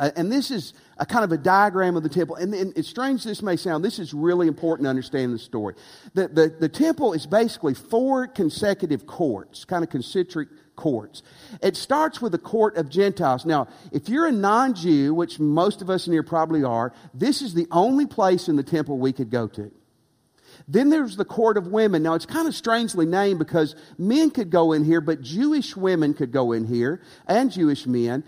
uh, 0.00 0.10
and 0.16 0.32
this 0.32 0.50
is 0.50 0.72
a 0.96 1.04
kind 1.04 1.24
of 1.24 1.30
a 1.30 1.36
diagram 1.36 1.94
of 1.94 2.02
the 2.02 2.08
temple. 2.08 2.34
And, 2.36 2.54
and 2.54 2.76
as 2.76 2.88
strange 2.88 3.22
this 3.22 3.42
may 3.42 3.56
sound, 3.56 3.84
this 3.84 3.98
is 3.98 4.14
really 4.14 4.48
important 4.48 4.86
to 4.86 4.90
understand 4.90 5.34
the 5.34 5.38
story. 5.38 5.74
The, 6.14 6.28
the, 6.28 6.56
the 6.58 6.68
temple 6.70 7.12
is 7.12 7.26
basically 7.26 7.74
four 7.74 8.26
consecutive 8.26 9.06
courts, 9.06 9.66
kind 9.66 9.84
of 9.84 9.90
concentric 9.90 10.48
courts. 10.74 11.22
It 11.62 11.76
starts 11.76 12.22
with 12.22 12.32
the 12.32 12.38
court 12.38 12.78
of 12.78 12.88
Gentiles. 12.88 13.44
Now, 13.44 13.68
if 13.92 14.08
you're 14.08 14.26
a 14.26 14.32
non 14.32 14.72
Jew, 14.72 15.12
which 15.12 15.38
most 15.38 15.82
of 15.82 15.90
us 15.90 16.06
in 16.06 16.14
here 16.14 16.22
probably 16.22 16.64
are, 16.64 16.94
this 17.12 17.42
is 17.42 17.52
the 17.52 17.66
only 17.70 18.06
place 18.06 18.48
in 18.48 18.56
the 18.56 18.62
temple 18.62 18.98
we 18.98 19.12
could 19.12 19.30
go 19.30 19.48
to. 19.48 19.70
Then 20.66 20.88
there's 20.88 21.16
the 21.16 21.26
court 21.26 21.58
of 21.58 21.66
women. 21.66 22.02
Now, 22.02 22.14
it's 22.14 22.26
kind 22.26 22.48
of 22.48 22.54
strangely 22.54 23.04
named 23.04 23.38
because 23.38 23.76
men 23.98 24.30
could 24.30 24.50
go 24.50 24.72
in 24.72 24.82
here, 24.82 25.02
but 25.02 25.20
Jewish 25.20 25.76
women 25.76 26.14
could 26.14 26.32
go 26.32 26.52
in 26.52 26.64
here 26.64 27.02
and 27.26 27.52
Jewish 27.52 27.86
men. 27.86 28.24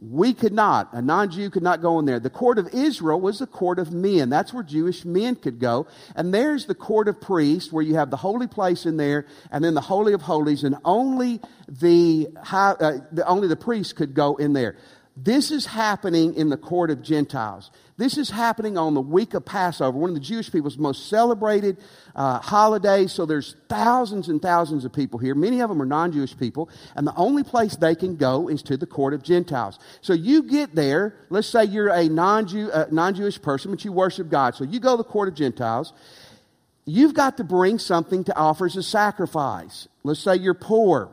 We 0.00 0.32
could 0.32 0.52
not. 0.52 0.90
A 0.92 1.02
non 1.02 1.28
Jew 1.28 1.50
could 1.50 1.64
not 1.64 1.82
go 1.82 1.98
in 1.98 2.04
there. 2.04 2.20
The 2.20 2.30
court 2.30 2.58
of 2.58 2.68
Israel 2.72 3.20
was 3.20 3.40
the 3.40 3.48
court 3.48 3.80
of 3.80 3.92
men. 3.92 4.28
That's 4.30 4.54
where 4.54 4.62
Jewish 4.62 5.04
men 5.04 5.34
could 5.34 5.58
go. 5.58 5.88
And 6.14 6.32
there's 6.32 6.66
the 6.66 6.74
court 6.74 7.08
of 7.08 7.20
priests, 7.20 7.72
where 7.72 7.82
you 7.82 7.96
have 7.96 8.10
the 8.10 8.16
holy 8.16 8.46
place 8.46 8.86
in 8.86 8.96
there, 8.96 9.26
and 9.50 9.64
then 9.64 9.74
the 9.74 9.80
Holy 9.80 10.12
of 10.12 10.22
Holies, 10.22 10.62
and 10.62 10.76
only 10.84 11.40
the, 11.68 12.28
high, 12.40 12.76
uh, 12.78 12.98
the, 13.10 13.26
only 13.26 13.48
the 13.48 13.56
priests 13.56 13.92
could 13.92 14.14
go 14.14 14.36
in 14.36 14.52
there. 14.52 14.76
This 15.20 15.50
is 15.50 15.66
happening 15.66 16.34
in 16.34 16.48
the 16.48 16.56
court 16.56 16.90
of 16.90 17.02
Gentiles. 17.02 17.72
This 17.96 18.16
is 18.16 18.30
happening 18.30 18.78
on 18.78 18.94
the 18.94 19.00
week 19.00 19.34
of 19.34 19.44
Passover, 19.44 19.98
one 19.98 20.10
of 20.10 20.14
the 20.14 20.20
Jewish 20.20 20.52
people's 20.52 20.78
most 20.78 21.08
celebrated 21.08 21.78
uh, 22.14 22.38
holidays. 22.38 23.10
So 23.10 23.26
there's 23.26 23.56
thousands 23.68 24.28
and 24.28 24.40
thousands 24.40 24.84
of 24.84 24.92
people 24.92 25.18
here. 25.18 25.34
Many 25.34 25.60
of 25.60 25.70
them 25.70 25.82
are 25.82 25.86
non 25.86 26.12
Jewish 26.12 26.38
people. 26.38 26.70
And 26.94 27.04
the 27.04 27.16
only 27.16 27.42
place 27.42 27.74
they 27.74 27.96
can 27.96 28.14
go 28.14 28.48
is 28.48 28.62
to 28.64 28.76
the 28.76 28.86
court 28.86 29.12
of 29.12 29.24
Gentiles. 29.24 29.80
So 30.02 30.12
you 30.12 30.44
get 30.44 30.76
there. 30.76 31.16
Let's 31.30 31.48
say 31.48 31.64
you're 31.64 31.88
a 31.88 32.08
non 32.08 32.46
uh, 32.70 32.86
non-Jewish 32.92 33.42
person, 33.42 33.72
but 33.72 33.84
you 33.84 33.90
worship 33.90 34.28
God. 34.28 34.54
So 34.54 34.62
you 34.62 34.78
go 34.78 34.92
to 34.92 34.98
the 34.98 35.08
court 35.08 35.26
of 35.26 35.34
Gentiles. 35.34 35.92
You've 36.84 37.14
got 37.14 37.38
to 37.38 37.44
bring 37.44 37.80
something 37.80 38.22
to 38.24 38.36
offer 38.36 38.66
as 38.66 38.76
a 38.76 38.84
sacrifice. 38.84 39.88
Let's 40.04 40.20
say 40.20 40.36
you're 40.36 40.54
poor 40.54 41.10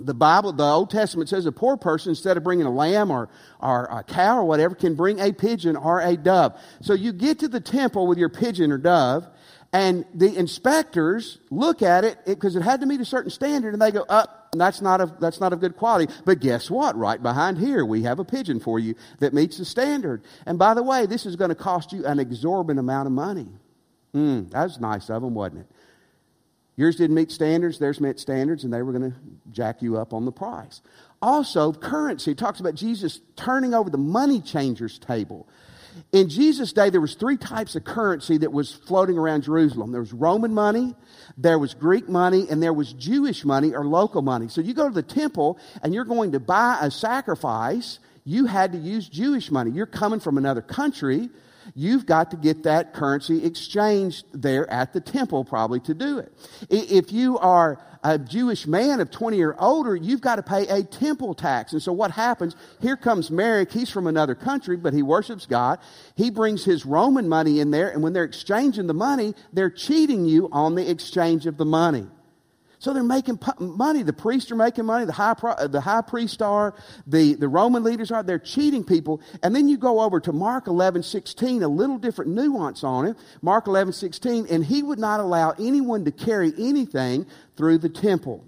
the 0.00 0.14
Bible, 0.14 0.52
the 0.52 0.64
Old 0.64 0.90
Testament 0.90 1.28
says 1.28 1.46
a 1.46 1.52
poor 1.52 1.76
person, 1.76 2.10
instead 2.10 2.36
of 2.36 2.44
bringing 2.44 2.66
a 2.66 2.72
lamb 2.72 3.10
or, 3.10 3.28
or 3.60 3.84
a 3.84 4.02
cow 4.02 4.38
or 4.38 4.44
whatever, 4.44 4.74
can 4.74 4.94
bring 4.94 5.20
a 5.20 5.32
pigeon 5.32 5.76
or 5.76 6.00
a 6.00 6.16
dove. 6.16 6.58
So 6.80 6.94
you 6.94 7.12
get 7.12 7.38
to 7.40 7.48
the 7.48 7.60
temple 7.60 8.06
with 8.06 8.18
your 8.18 8.28
pigeon 8.28 8.72
or 8.72 8.78
dove, 8.78 9.26
and 9.72 10.04
the 10.14 10.36
inspectors 10.36 11.38
look 11.50 11.82
at 11.82 12.04
it 12.04 12.18
because 12.26 12.56
it, 12.56 12.60
it, 12.60 12.62
had 12.62 12.80
to 12.80 12.86
meet 12.86 13.00
a 13.00 13.04
certain 13.04 13.30
standard, 13.30 13.72
and 13.72 13.80
they 13.80 13.90
go, 13.90 14.02
"Up, 14.02 14.50
oh, 14.52 14.58
that's 14.58 14.82
not 14.82 15.00
of 15.00 15.18
that's 15.18 15.40
not 15.40 15.52
of 15.52 15.60
good 15.60 15.76
quality." 15.76 16.12
But 16.26 16.40
guess 16.40 16.70
what? 16.70 16.96
Right 16.96 17.22
behind 17.22 17.58
here, 17.58 17.84
we 17.84 18.02
have 18.02 18.18
a 18.18 18.24
pigeon 18.24 18.60
for 18.60 18.78
you 18.78 18.94
that 19.20 19.32
meets 19.32 19.58
the 19.58 19.64
standard. 19.64 20.22
And 20.44 20.58
by 20.58 20.74
the 20.74 20.82
way, 20.82 21.06
this 21.06 21.24
is 21.24 21.36
going 21.36 21.48
to 21.48 21.54
cost 21.54 21.92
you 21.92 22.04
an 22.04 22.18
exorbitant 22.18 22.80
amount 22.80 23.06
of 23.06 23.12
money. 23.12 23.48
Mm, 24.14 24.50
that 24.50 24.64
was 24.64 24.78
nice 24.78 25.08
of 25.08 25.22
them, 25.22 25.34
wasn't 25.34 25.60
it? 25.60 25.66
Yours 26.76 26.96
didn't 26.96 27.16
meet 27.16 27.30
standards, 27.30 27.78
theirs 27.78 28.00
met 28.00 28.18
standards, 28.18 28.64
and 28.64 28.72
they 28.72 28.82
were 28.82 28.92
going 28.92 29.12
to 29.12 29.16
jack 29.50 29.82
you 29.82 29.98
up 29.98 30.14
on 30.14 30.24
the 30.24 30.32
price. 30.32 30.80
Also, 31.20 31.72
currency. 31.72 32.34
Talks 32.34 32.60
about 32.60 32.74
Jesus 32.74 33.20
turning 33.36 33.74
over 33.74 33.90
the 33.90 33.98
money 33.98 34.40
changers 34.40 34.98
table. 34.98 35.46
In 36.10 36.28
Jesus' 36.28 36.72
day, 36.72 36.90
there 36.90 37.00
was 37.00 37.14
three 37.14 37.36
types 37.36 37.76
of 37.76 37.84
currency 37.84 38.38
that 38.38 38.52
was 38.52 38.72
floating 38.72 39.18
around 39.18 39.42
Jerusalem. 39.42 39.92
There 39.92 40.00
was 40.00 40.12
Roman 40.12 40.54
money, 40.54 40.94
there 41.36 41.58
was 41.58 41.74
Greek 41.74 42.08
money, 42.08 42.46
and 42.48 42.62
there 42.62 42.72
was 42.72 42.92
Jewish 42.94 43.44
money 43.44 43.74
or 43.74 43.84
local 43.84 44.22
money. 44.22 44.48
So 44.48 44.62
you 44.62 44.72
go 44.72 44.88
to 44.88 44.94
the 44.94 45.02
temple 45.02 45.58
and 45.82 45.92
you're 45.92 46.04
going 46.04 46.32
to 46.32 46.40
buy 46.40 46.78
a 46.80 46.90
sacrifice, 46.90 47.98
you 48.24 48.46
had 48.46 48.72
to 48.72 48.78
use 48.78 49.08
Jewish 49.08 49.50
money. 49.50 49.70
You're 49.70 49.86
coming 49.86 50.20
from 50.20 50.38
another 50.38 50.62
country, 50.62 51.28
you've 51.74 52.06
got 52.06 52.30
to 52.30 52.36
get 52.36 52.62
that 52.64 52.94
currency 52.94 53.44
exchanged 53.44 54.26
there 54.32 54.68
at 54.70 54.92
the 54.92 55.00
temple 55.00 55.44
probably 55.44 55.80
to 55.80 55.94
do 55.94 56.18
it. 56.18 56.32
If 56.70 57.12
you 57.12 57.38
are 57.38 57.78
a 58.04 58.18
Jewish 58.18 58.66
man 58.66 59.00
of 59.00 59.10
20 59.10 59.40
or 59.42 59.54
older, 59.60 59.94
you've 59.94 60.20
got 60.20 60.36
to 60.36 60.42
pay 60.42 60.66
a 60.66 60.82
temple 60.82 61.34
tax. 61.34 61.72
And 61.72 61.82
so 61.82 61.92
what 61.92 62.10
happens? 62.10 62.56
Here 62.80 62.96
comes 62.96 63.30
Merrick. 63.30 63.70
He's 63.70 63.90
from 63.90 64.06
another 64.06 64.34
country, 64.34 64.76
but 64.76 64.92
he 64.92 65.02
worships 65.02 65.46
God. 65.46 65.78
He 66.16 66.30
brings 66.30 66.64
his 66.64 66.84
Roman 66.84 67.28
money 67.28 67.60
in 67.60 67.70
there, 67.70 67.90
and 67.90 68.02
when 68.02 68.12
they're 68.12 68.24
exchanging 68.24 68.86
the 68.86 68.94
money, 68.94 69.34
they're 69.52 69.70
cheating 69.70 70.24
you 70.24 70.48
on 70.50 70.74
the 70.74 70.90
exchange 70.90 71.46
of 71.46 71.56
the 71.56 71.64
money. 71.64 72.06
So 72.82 72.92
they're 72.92 73.04
making 73.04 73.38
money. 73.60 74.02
The 74.02 74.12
priests 74.12 74.50
are 74.50 74.56
making 74.56 74.86
money. 74.86 75.04
The 75.04 75.12
high, 75.12 75.34
the 75.68 75.80
high 75.80 76.00
priest 76.00 76.42
are. 76.42 76.74
The, 77.06 77.34
the 77.34 77.46
Roman 77.46 77.84
leaders 77.84 78.10
are. 78.10 78.24
They're 78.24 78.40
cheating 78.40 78.82
people. 78.82 79.20
And 79.44 79.54
then 79.54 79.68
you 79.68 79.78
go 79.78 80.00
over 80.00 80.18
to 80.18 80.32
Mark 80.32 80.66
11, 80.66 81.04
16, 81.04 81.62
a 81.62 81.68
little 81.68 81.96
different 81.96 82.32
nuance 82.32 82.82
on 82.82 83.06
it. 83.06 83.16
Mark 83.40 83.68
11, 83.68 83.92
16, 83.92 84.48
and 84.50 84.64
he 84.64 84.82
would 84.82 84.98
not 84.98 85.20
allow 85.20 85.52
anyone 85.60 86.04
to 86.06 86.10
carry 86.10 86.52
anything 86.58 87.24
through 87.56 87.78
the 87.78 87.88
temple. 87.88 88.44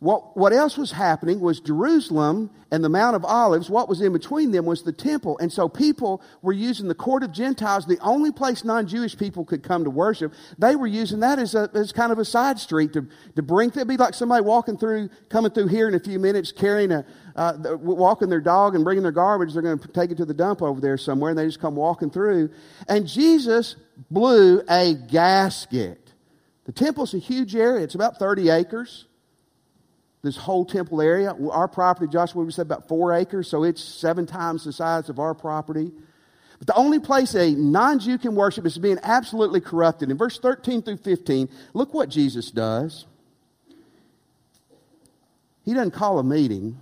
What, 0.00 0.36
what 0.36 0.52
else 0.52 0.78
was 0.78 0.92
happening 0.92 1.40
was 1.40 1.58
Jerusalem 1.58 2.50
and 2.70 2.84
the 2.84 2.88
Mount 2.88 3.16
of 3.16 3.24
Olives, 3.24 3.68
what 3.68 3.88
was 3.88 4.00
in 4.00 4.12
between 4.12 4.52
them 4.52 4.64
was 4.64 4.84
the 4.84 4.92
temple. 4.92 5.36
And 5.38 5.52
so 5.52 5.68
people 5.68 6.22
were 6.40 6.52
using 6.52 6.86
the 6.86 6.94
court 6.94 7.24
of 7.24 7.32
Gentiles, 7.32 7.84
the 7.84 7.98
only 8.00 8.30
place 8.30 8.62
non 8.62 8.86
Jewish 8.86 9.18
people 9.18 9.44
could 9.44 9.64
come 9.64 9.82
to 9.82 9.90
worship. 9.90 10.32
They 10.56 10.76
were 10.76 10.86
using 10.86 11.18
that 11.20 11.40
as, 11.40 11.56
a, 11.56 11.68
as 11.74 11.90
kind 11.90 12.12
of 12.12 12.20
a 12.20 12.24
side 12.24 12.60
street 12.60 12.92
to, 12.92 13.08
to 13.34 13.42
bring, 13.42 13.70
it'd 13.70 13.88
be 13.88 13.96
like 13.96 14.14
somebody 14.14 14.44
walking 14.44 14.76
through, 14.76 15.08
coming 15.30 15.50
through 15.50 15.66
here 15.66 15.88
in 15.88 15.94
a 15.94 16.00
few 16.00 16.20
minutes, 16.20 16.52
carrying 16.52 16.92
a, 16.92 17.04
uh, 17.34 17.54
walking 17.80 18.28
their 18.28 18.40
dog 18.40 18.76
and 18.76 18.84
bringing 18.84 19.02
their 19.02 19.10
garbage. 19.10 19.52
They're 19.52 19.62
going 19.62 19.80
to 19.80 19.88
take 19.88 20.12
it 20.12 20.18
to 20.18 20.24
the 20.24 20.34
dump 20.34 20.62
over 20.62 20.80
there 20.80 20.96
somewhere, 20.96 21.30
and 21.30 21.38
they 21.38 21.46
just 21.46 21.60
come 21.60 21.74
walking 21.74 22.10
through. 22.10 22.50
And 22.86 23.08
Jesus 23.08 23.74
blew 24.10 24.62
a 24.68 24.94
gasket. 24.94 26.12
The 26.66 26.72
temple's 26.72 27.14
a 27.14 27.18
huge 27.18 27.56
area, 27.56 27.82
it's 27.82 27.96
about 27.96 28.18
30 28.18 28.50
acres 28.50 29.07
this 30.22 30.36
whole 30.36 30.64
temple 30.64 31.00
area. 31.00 31.34
Our 31.50 31.68
property, 31.68 32.10
Joshua, 32.10 32.44
we 32.44 32.52
said 32.52 32.66
about 32.66 32.88
four 32.88 33.12
acres, 33.12 33.48
so 33.48 33.64
it's 33.64 33.82
seven 33.82 34.26
times 34.26 34.64
the 34.64 34.72
size 34.72 35.08
of 35.08 35.18
our 35.18 35.34
property. 35.34 35.92
But 36.58 36.66
the 36.66 36.74
only 36.74 36.98
place 36.98 37.34
a 37.34 37.52
non 37.52 38.00
Jew 38.00 38.18
can 38.18 38.34
worship 38.34 38.66
is 38.66 38.78
being 38.78 38.98
absolutely 39.02 39.60
corrupted. 39.60 40.10
In 40.10 40.16
verse 40.16 40.38
13 40.38 40.82
through 40.82 40.96
15, 40.98 41.48
look 41.72 41.94
what 41.94 42.08
Jesus 42.08 42.50
does. 42.50 43.06
He 45.64 45.74
doesn't 45.74 45.92
call 45.92 46.18
a 46.18 46.24
meeting. 46.24 46.80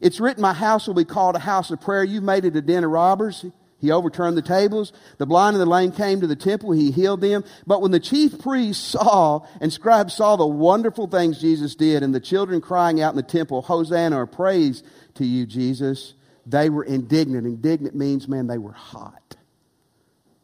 It's 0.00 0.18
written, 0.18 0.42
My 0.42 0.52
house 0.52 0.86
will 0.86 0.94
be 0.94 1.04
called 1.04 1.36
a 1.36 1.40
house 1.40 1.70
of 1.70 1.80
prayer. 1.80 2.02
You've 2.02 2.24
made 2.24 2.44
it 2.44 2.56
a 2.56 2.62
den 2.62 2.84
of 2.84 2.90
robbers. 2.90 3.44
He 3.84 3.90
overturned 3.90 4.34
the 4.34 4.42
tables. 4.42 4.94
The 5.18 5.26
blind 5.26 5.56
and 5.56 5.60
the 5.60 5.66
lame 5.66 5.92
came 5.92 6.22
to 6.22 6.26
the 6.26 6.34
temple. 6.34 6.72
He 6.72 6.90
healed 6.90 7.20
them. 7.20 7.44
But 7.66 7.82
when 7.82 7.90
the 7.90 8.00
chief 8.00 8.38
priests 8.38 8.82
saw 8.82 9.46
and 9.60 9.70
scribes 9.70 10.14
saw 10.14 10.36
the 10.36 10.46
wonderful 10.46 11.06
things 11.06 11.38
Jesus 11.38 11.74
did 11.74 12.02
and 12.02 12.14
the 12.14 12.20
children 12.20 12.62
crying 12.62 13.02
out 13.02 13.12
in 13.12 13.16
the 13.16 13.22
temple, 13.22 13.60
Hosanna 13.60 14.18
or 14.18 14.26
praise 14.26 14.82
to 15.16 15.26
you, 15.26 15.44
Jesus, 15.44 16.14
they 16.46 16.70
were 16.70 16.82
indignant. 16.82 17.46
Indignant 17.46 17.94
means, 17.94 18.26
man, 18.26 18.46
they 18.46 18.56
were 18.56 18.72
hot. 18.72 19.36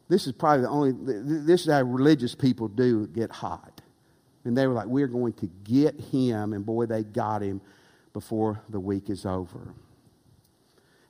This 0.07 0.27
is 0.27 0.33
probably 0.33 0.61
the 0.61 0.69
only, 0.69 0.91
this 1.45 1.61
is 1.61 1.71
how 1.71 1.81
religious 1.81 2.35
people 2.35 2.67
do 2.67 3.07
get 3.07 3.31
hot. 3.31 3.81
And 4.43 4.55
they 4.55 4.67
were 4.67 4.73
like, 4.73 4.85
we're 4.85 5.07
going 5.07 5.33
to 5.33 5.49
get 5.63 5.99
him. 5.99 6.53
And 6.53 6.63
boy, 6.63 6.85
they 6.85 7.03
got 7.03 7.41
him 7.41 7.59
before 8.13 8.61
the 8.69 8.79
week 8.79 9.09
is 9.09 9.25
over. 9.25 9.73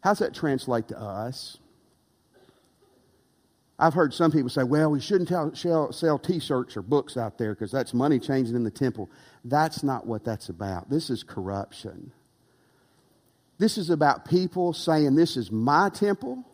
How's 0.01 0.19
that 0.19 0.33
translate 0.33 0.87
to 0.87 0.97
us? 0.97 1.57
I've 3.81 3.95
heard 3.95 4.13
some 4.13 4.31
people 4.31 4.49
say, 4.49 4.61
well, 4.61 4.91
we 4.91 5.01
shouldn't 5.01 5.27
tell, 5.27 5.55
sell, 5.55 6.19
t 6.19 6.39
shirts 6.39 6.77
or 6.77 6.83
books 6.83 7.17
out 7.17 7.39
there 7.39 7.55
because 7.55 7.71
that's 7.71 7.95
money 7.95 8.19
changing 8.19 8.55
in 8.55 8.63
the 8.63 8.69
temple. 8.69 9.09
That's 9.43 9.81
not 9.81 10.05
what 10.05 10.23
that's 10.23 10.49
about. 10.49 10.87
This 10.87 11.09
is 11.09 11.23
corruption. 11.23 12.11
This 13.57 13.79
is 13.79 13.89
about 13.89 14.25
people 14.25 14.73
saying, 14.73 15.15
This 15.15 15.35
is 15.35 15.51
my 15.51 15.89
temple. 15.89 16.45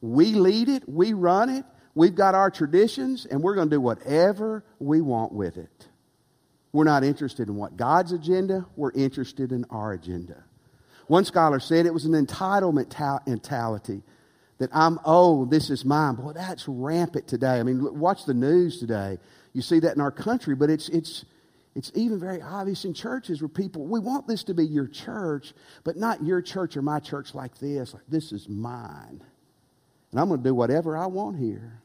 We 0.00 0.32
lead 0.32 0.70
it, 0.70 0.88
we 0.88 1.12
run 1.12 1.50
it, 1.50 1.66
we've 1.94 2.14
got 2.14 2.34
our 2.34 2.50
traditions, 2.50 3.26
and 3.26 3.42
we're 3.42 3.54
going 3.54 3.68
to 3.68 3.76
do 3.76 3.80
whatever 3.80 4.64
we 4.78 5.02
want 5.02 5.32
with 5.32 5.58
it. 5.58 5.88
We're 6.72 6.84
not 6.84 7.04
interested 7.04 7.48
in 7.48 7.56
what 7.56 7.76
God's 7.76 8.12
agenda, 8.12 8.64
we're 8.74 8.92
interested 8.92 9.52
in 9.52 9.66
our 9.68 9.92
agenda. 9.92 10.44
One 11.08 11.26
scholar 11.26 11.60
said 11.60 11.84
it 11.84 11.92
was 11.92 12.06
an 12.06 12.12
entitlement 12.12 13.26
mentality 13.26 14.02
that 14.58 14.70
I'm, 14.72 14.98
oh, 15.04 15.44
this 15.44 15.70
is 15.70 15.84
mine. 15.84 16.16
Boy, 16.16 16.32
that's 16.32 16.66
rampant 16.68 17.28
today. 17.28 17.60
I 17.60 17.62
mean, 17.62 17.98
watch 17.98 18.24
the 18.24 18.34
news 18.34 18.78
today. 18.78 19.18
You 19.52 19.62
see 19.62 19.80
that 19.80 19.94
in 19.94 20.00
our 20.00 20.10
country, 20.10 20.54
but 20.54 20.68
it's, 20.68 20.88
it's, 20.88 21.24
it's 21.74 21.92
even 21.94 22.18
very 22.18 22.42
obvious 22.42 22.84
in 22.84 22.92
churches 22.92 23.40
where 23.40 23.48
people, 23.48 23.86
we 23.86 24.00
want 24.00 24.26
this 24.26 24.44
to 24.44 24.54
be 24.54 24.66
your 24.66 24.88
church, 24.88 25.54
but 25.84 25.96
not 25.96 26.24
your 26.24 26.42
church 26.42 26.76
or 26.76 26.82
my 26.82 26.98
church 26.98 27.34
like 27.34 27.56
this. 27.58 27.94
Like, 27.94 28.02
this 28.08 28.32
is 28.32 28.48
mine. 28.48 29.22
And 30.10 30.20
I'm 30.20 30.28
going 30.28 30.40
to 30.40 30.48
do 30.48 30.54
whatever 30.54 30.96
I 30.96 31.06
want 31.06 31.38
here. 31.38 31.80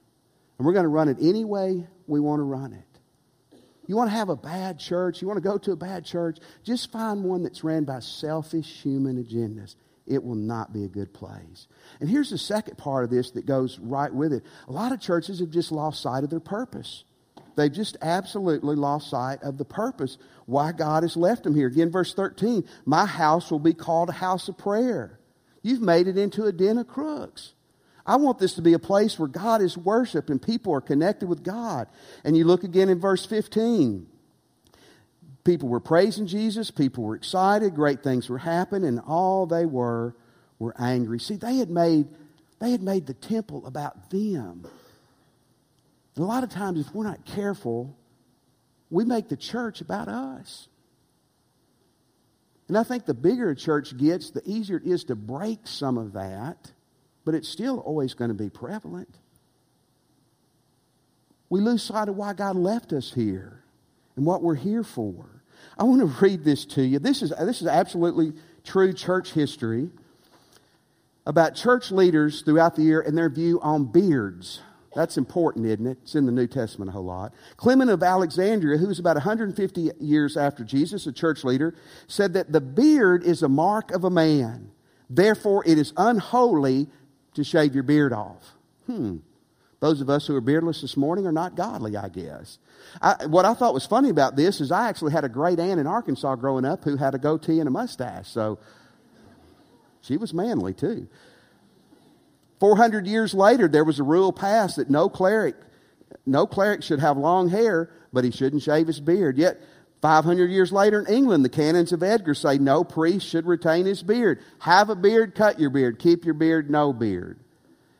And 0.57 0.65
we're 0.65 0.73
going 0.73 0.83
to 0.83 0.89
run 0.89 1.09
it 1.09 1.17
any 1.21 1.45
way 1.45 1.85
we 2.07 2.19
want 2.19 2.39
to 2.39 2.43
run 2.43 2.73
it. 2.73 3.59
You 3.85 3.97
want 3.97 4.09
to 4.09 4.15
have 4.15 4.29
a 4.29 4.35
bad 4.35 4.79
church? 4.79 5.21
You 5.21 5.27
want 5.27 5.43
to 5.43 5.47
go 5.47 5.57
to 5.57 5.73
a 5.73 5.75
bad 5.75 6.05
church? 6.05 6.37
Just 6.63 6.91
find 6.91 7.23
one 7.23 7.43
that's 7.43 7.63
ran 7.63 7.83
by 7.83 7.99
selfish 7.99 8.81
human 8.81 9.21
agendas. 9.21 9.75
It 10.05 10.23
will 10.23 10.35
not 10.35 10.73
be 10.73 10.83
a 10.83 10.89
good 10.89 11.13
place. 11.13 11.67
And 11.99 12.09
here's 12.09 12.29
the 12.29 12.37
second 12.37 12.77
part 12.77 13.03
of 13.03 13.09
this 13.09 13.31
that 13.31 13.45
goes 13.45 13.79
right 13.79 14.13
with 14.13 14.33
it. 14.33 14.43
A 14.67 14.71
lot 14.71 14.91
of 14.91 14.99
churches 14.99 15.39
have 15.39 15.49
just 15.49 15.71
lost 15.71 16.01
sight 16.01 16.23
of 16.23 16.29
their 16.29 16.41
purpose. 16.41 17.05
They've 17.55 17.71
just 17.71 17.97
absolutely 18.01 18.75
lost 18.75 19.09
sight 19.09 19.41
of 19.43 19.57
the 19.57 19.65
purpose 19.65 20.17
why 20.45 20.71
God 20.71 21.03
has 21.03 21.15
left 21.15 21.43
them 21.43 21.55
here. 21.55 21.67
Again, 21.67 21.91
verse 21.91 22.13
13 22.13 22.65
My 22.85 23.05
house 23.05 23.51
will 23.51 23.59
be 23.59 23.73
called 23.73 24.09
a 24.09 24.13
house 24.13 24.47
of 24.47 24.57
prayer. 24.57 25.19
You've 25.61 25.81
made 25.81 26.07
it 26.07 26.17
into 26.17 26.45
a 26.45 26.51
den 26.51 26.77
of 26.77 26.87
crooks. 26.87 27.53
I 28.05 28.17
want 28.17 28.37
this 28.37 28.55
to 28.55 28.61
be 28.61 28.73
a 28.73 28.79
place 28.79 29.17
where 29.17 29.29
God 29.29 29.61
is 29.61 29.77
worshiped 29.77 30.29
and 30.29 30.41
people 30.41 30.73
are 30.73 30.81
connected 30.81 31.29
with 31.29 31.43
God. 31.43 31.87
And 32.25 32.35
you 32.35 32.43
look 32.43 32.65
again 32.65 32.89
in 32.89 32.99
verse 32.99 33.25
15. 33.25 34.07
People 35.43 35.67
were 35.67 35.79
praising 35.79 36.25
Jesus, 36.25 36.71
people 36.71 37.03
were 37.03 37.15
excited, 37.15 37.75
great 37.75 38.01
things 38.01 38.29
were 38.29 38.37
happening, 38.37 38.87
and 38.87 38.99
all 39.05 39.45
they 39.45 39.65
were 39.65 40.15
were 40.59 40.73
angry. 40.79 41.19
See, 41.19 41.35
they 41.35 41.57
had 41.57 41.69
made 41.69 42.07
they 42.59 42.71
had 42.71 42.81
made 42.81 43.07
the 43.07 43.13
temple 43.13 43.65
about 43.65 44.09
them. 44.09 44.65
And 46.15 46.23
a 46.23 46.27
lot 46.27 46.43
of 46.43 46.49
times 46.49 46.79
if 46.79 46.93
we're 46.93 47.03
not 47.03 47.25
careful, 47.25 47.97
we 48.89 49.03
make 49.03 49.27
the 49.27 49.35
church 49.35 49.81
about 49.81 50.07
us. 50.07 50.67
And 52.69 52.77
I 52.77 52.83
think 52.83 53.05
the 53.05 53.13
bigger 53.13 53.49
a 53.49 53.55
church 53.55 53.97
gets, 53.97 54.29
the 54.29 54.41
easier 54.45 54.77
it 54.77 54.85
is 54.85 55.03
to 55.05 55.15
break 55.15 55.67
some 55.67 55.97
of 55.97 56.13
that 56.13 56.71
but 57.25 57.35
it's 57.35 57.47
still 57.47 57.79
always 57.79 58.13
going 58.13 58.29
to 58.29 58.35
be 58.35 58.49
prevalent. 58.49 59.17
We 61.49 61.61
lose 61.61 61.83
sight 61.83 62.09
of 62.09 62.15
why 62.15 62.33
God 62.33 62.55
left 62.55 62.93
us 62.93 63.13
here 63.13 63.62
and 64.15 64.25
what 64.25 64.41
we're 64.41 64.55
here 64.55 64.83
for. 64.83 65.25
I 65.77 65.83
want 65.83 66.01
to 66.01 66.25
read 66.25 66.43
this 66.43 66.65
to 66.65 66.83
you. 66.83 66.99
This 66.99 67.21
is, 67.21 67.31
this 67.31 67.61
is 67.61 67.67
absolutely 67.67 68.33
true 68.63 68.93
church 68.93 69.33
history 69.33 69.89
about 71.25 71.55
church 71.55 71.91
leaders 71.91 72.41
throughout 72.41 72.75
the 72.75 72.83
year 72.83 73.01
and 73.01 73.17
their 73.17 73.29
view 73.29 73.59
on 73.61 73.85
beards. 73.85 74.61
That's 74.95 75.17
important, 75.17 75.65
isn't 75.65 75.87
it? 75.87 75.97
It's 76.03 76.15
in 76.15 76.25
the 76.25 76.31
New 76.31 76.47
Testament 76.47 76.89
a 76.89 76.91
whole 76.91 77.05
lot. 77.05 77.33
Clement 77.57 77.89
of 77.89 78.03
Alexandria, 78.03 78.77
who 78.77 78.87
was 78.87 78.99
about 78.99 79.15
150 79.15 79.91
years 79.99 80.37
after 80.37 80.63
Jesus, 80.63 81.07
a 81.07 81.11
church 81.11 81.43
leader, 81.43 81.73
said 82.07 82.33
that 82.33 82.51
the 82.51 82.61
beard 82.61 83.23
is 83.23 83.41
a 83.41 83.49
mark 83.49 83.91
of 83.91 84.03
a 84.03 84.09
man. 84.09 84.69
Therefore, 85.09 85.63
it 85.65 85.79
is 85.79 85.93
unholy 85.97 86.87
to 87.33 87.43
shave 87.43 87.73
your 87.73 87.83
beard 87.83 88.13
off. 88.13 88.51
Hmm. 88.85 89.17
Those 89.83 89.99
of 89.99 90.09
us 90.09 90.25
who 90.25 90.33
are 90.33 90.39
beardless 90.39 90.79
this 90.79 90.95
morning 90.95 91.27
are 91.27 91.33
not 91.33 91.57
godly, 91.57 91.97
I 91.97 92.07
guess. 92.07 92.57
I, 93.01 93.25
what 93.25 93.43
I 93.43 93.53
thought 93.53 93.73
was 93.73 93.85
funny 93.85 94.07
about 94.07 94.37
this 94.37 94.61
is 94.61 94.71
I 94.71 94.87
actually 94.87 95.11
had 95.11 95.25
a 95.25 95.29
great 95.29 95.59
aunt 95.59 95.77
in 95.77 95.87
Arkansas 95.87 96.35
growing 96.35 96.63
up 96.63 96.85
who 96.85 96.95
had 96.95 97.15
a 97.15 97.17
goatee 97.17 97.59
and 97.59 97.67
a 97.67 97.69
mustache. 97.69 98.29
So 98.29 98.59
she 99.99 100.15
was 100.15 100.33
manly 100.33 100.73
too. 100.73 101.09
400 102.61 103.05
years 103.07 103.33
later, 103.33 103.67
there 103.67 103.83
was 103.83 103.99
a 103.99 104.03
rule 104.03 104.31
passed 104.31 104.77
that 104.77 104.89
no 104.89 105.09
cleric, 105.09 105.55
no 106.25 106.47
cleric 106.47 106.81
should 106.81 107.01
have 107.01 107.17
long 107.17 107.49
hair, 107.49 107.89
but 108.13 108.23
he 108.23 108.31
shouldn't 108.31 108.61
shave 108.61 108.87
his 108.87 109.01
beard. 109.01 109.37
Yet 109.37 109.59
500 110.01 110.49
years 110.49 110.71
later 110.71 111.01
in 111.01 111.13
England, 111.13 111.43
the 111.43 111.49
canons 111.49 111.91
of 111.91 112.03
Edgar 112.03 112.35
say 112.35 112.57
no 112.57 112.85
priest 112.85 113.27
should 113.27 113.45
retain 113.45 113.85
his 113.85 114.01
beard. 114.01 114.41
Have 114.59 114.89
a 114.89 114.95
beard, 114.95 115.35
cut 115.35 115.59
your 115.59 115.71
beard. 115.71 115.99
Keep 115.99 116.23
your 116.23 116.35
beard, 116.35 116.71
no 116.71 116.93
beard. 116.93 117.42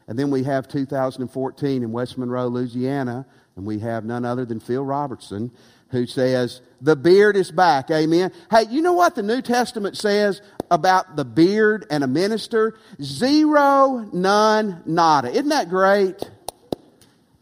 And 0.07 0.17
then 0.19 0.31
we 0.31 0.43
have 0.43 0.67
2014 0.67 1.83
in 1.83 1.91
West 1.91 2.17
Monroe, 2.17 2.47
Louisiana, 2.47 3.25
and 3.55 3.65
we 3.65 3.79
have 3.79 4.03
none 4.03 4.25
other 4.25 4.45
than 4.45 4.59
Phil 4.59 4.83
Robertson 4.83 5.51
who 5.93 6.05
says, 6.05 6.61
The 6.81 6.95
beard 6.95 7.37
is 7.37 7.51
back. 7.51 7.89
Amen. 7.89 8.33
Hey, 8.51 8.63
you 8.69 8.81
know 8.81 8.93
what 8.93 9.15
the 9.15 9.23
New 9.23 9.41
Testament 9.41 9.95
says 9.95 10.41
about 10.69 11.15
the 11.15 11.23
beard 11.23 11.85
and 11.89 12.03
a 12.03 12.07
minister? 12.07 12.77
Zero, 13.01 14.09
none, 14.11 14.81
nada. 14.85 15.29
Isn't 15.29 15.49
that 15.49 15.69
great? 15.69 16.21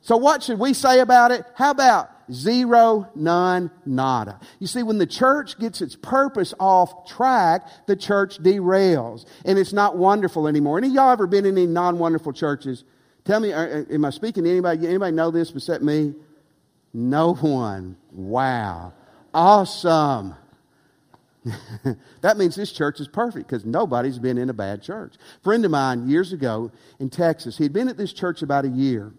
So, 0.01 0.17
what 0.17 0.43
should 0.43 0.59
we 0.59 0.73
say 0.73 0.99
about 0.99 1.31
it? 1.31 1.45
How 1.55 1.71
about 1.71 2.11
Zero, 2.31 3.09
none, 3.13 3.71
nada. 3.85 4.39
You 4.59 4.67
see, 4.67 4.83
when 4.83 4.97
the 4.97 5.05
church 5.05 5.59
gets 5.59 5.81
its 5.81 5.95
purpose 5.95 6.53
off 6.59 7.07
track, 7.07 7.67
the 7.87 7.95
church 7.95 8.41
derails. 8.41 9.25
And 9.43 9.59
it's 9.59 9.73
not 9.73 9.97
wonderful 9.97 10.47
anymore. 10.47 10.77
Any 10.77 10.89
y'all 10.89 11.11
ever 11.11 11.27
been 11.27 11.45
in 11.45 11.57
any 11.57 11.67
non 11.67 11.99
wonderful 11.99 12.31
churches? 12.31 12.83
Tell 13.25 13.39
me, 13.39 13.53
uh, 13.53 13.61
uh, 13.61 13.83
am 13.91 14.05
I 14.05 14.09
speaking 14.11 14.45
to 14.45 14.49
anybody? 14.49 14.87
Anybody 14.87 15.15
know 15.15 15.29
this 15.31 15.51
except 15.51 15.83
me? 15.83 16.13
No 16.93 17.33
one. 17.33 17.97
Wow. 18.11 18.93
Awesome. 19.33 20.35
that 22.21 22.37
means 22.37 22.55
this 22.55 22.71
church 22.71 22.99
is 22.99 23.07
perfect 23.07 23.47
because 23.47 23.65
nobody's 23.65 24.19
been 24.19 24.37
in 24.37 24.49
a 24.49 24.53
bad 24.53 24.81
church. 24.81 25.15
A 25.15 25.43
friend 25.43 25.65
of 25.65 25.71
mine 25.71 26.07
years 26.07 26.33
ago 26.33 26.71
in 26.99 27.09
Texas, 27.09 27.57
he'd 27.57 27.73
been 27.73 27.89
at 27.89 27.97
this 27.97 28.13
church 28.13 28.41
about 28.41 28.65
a 28.65 28.69
year. 28.69 29.13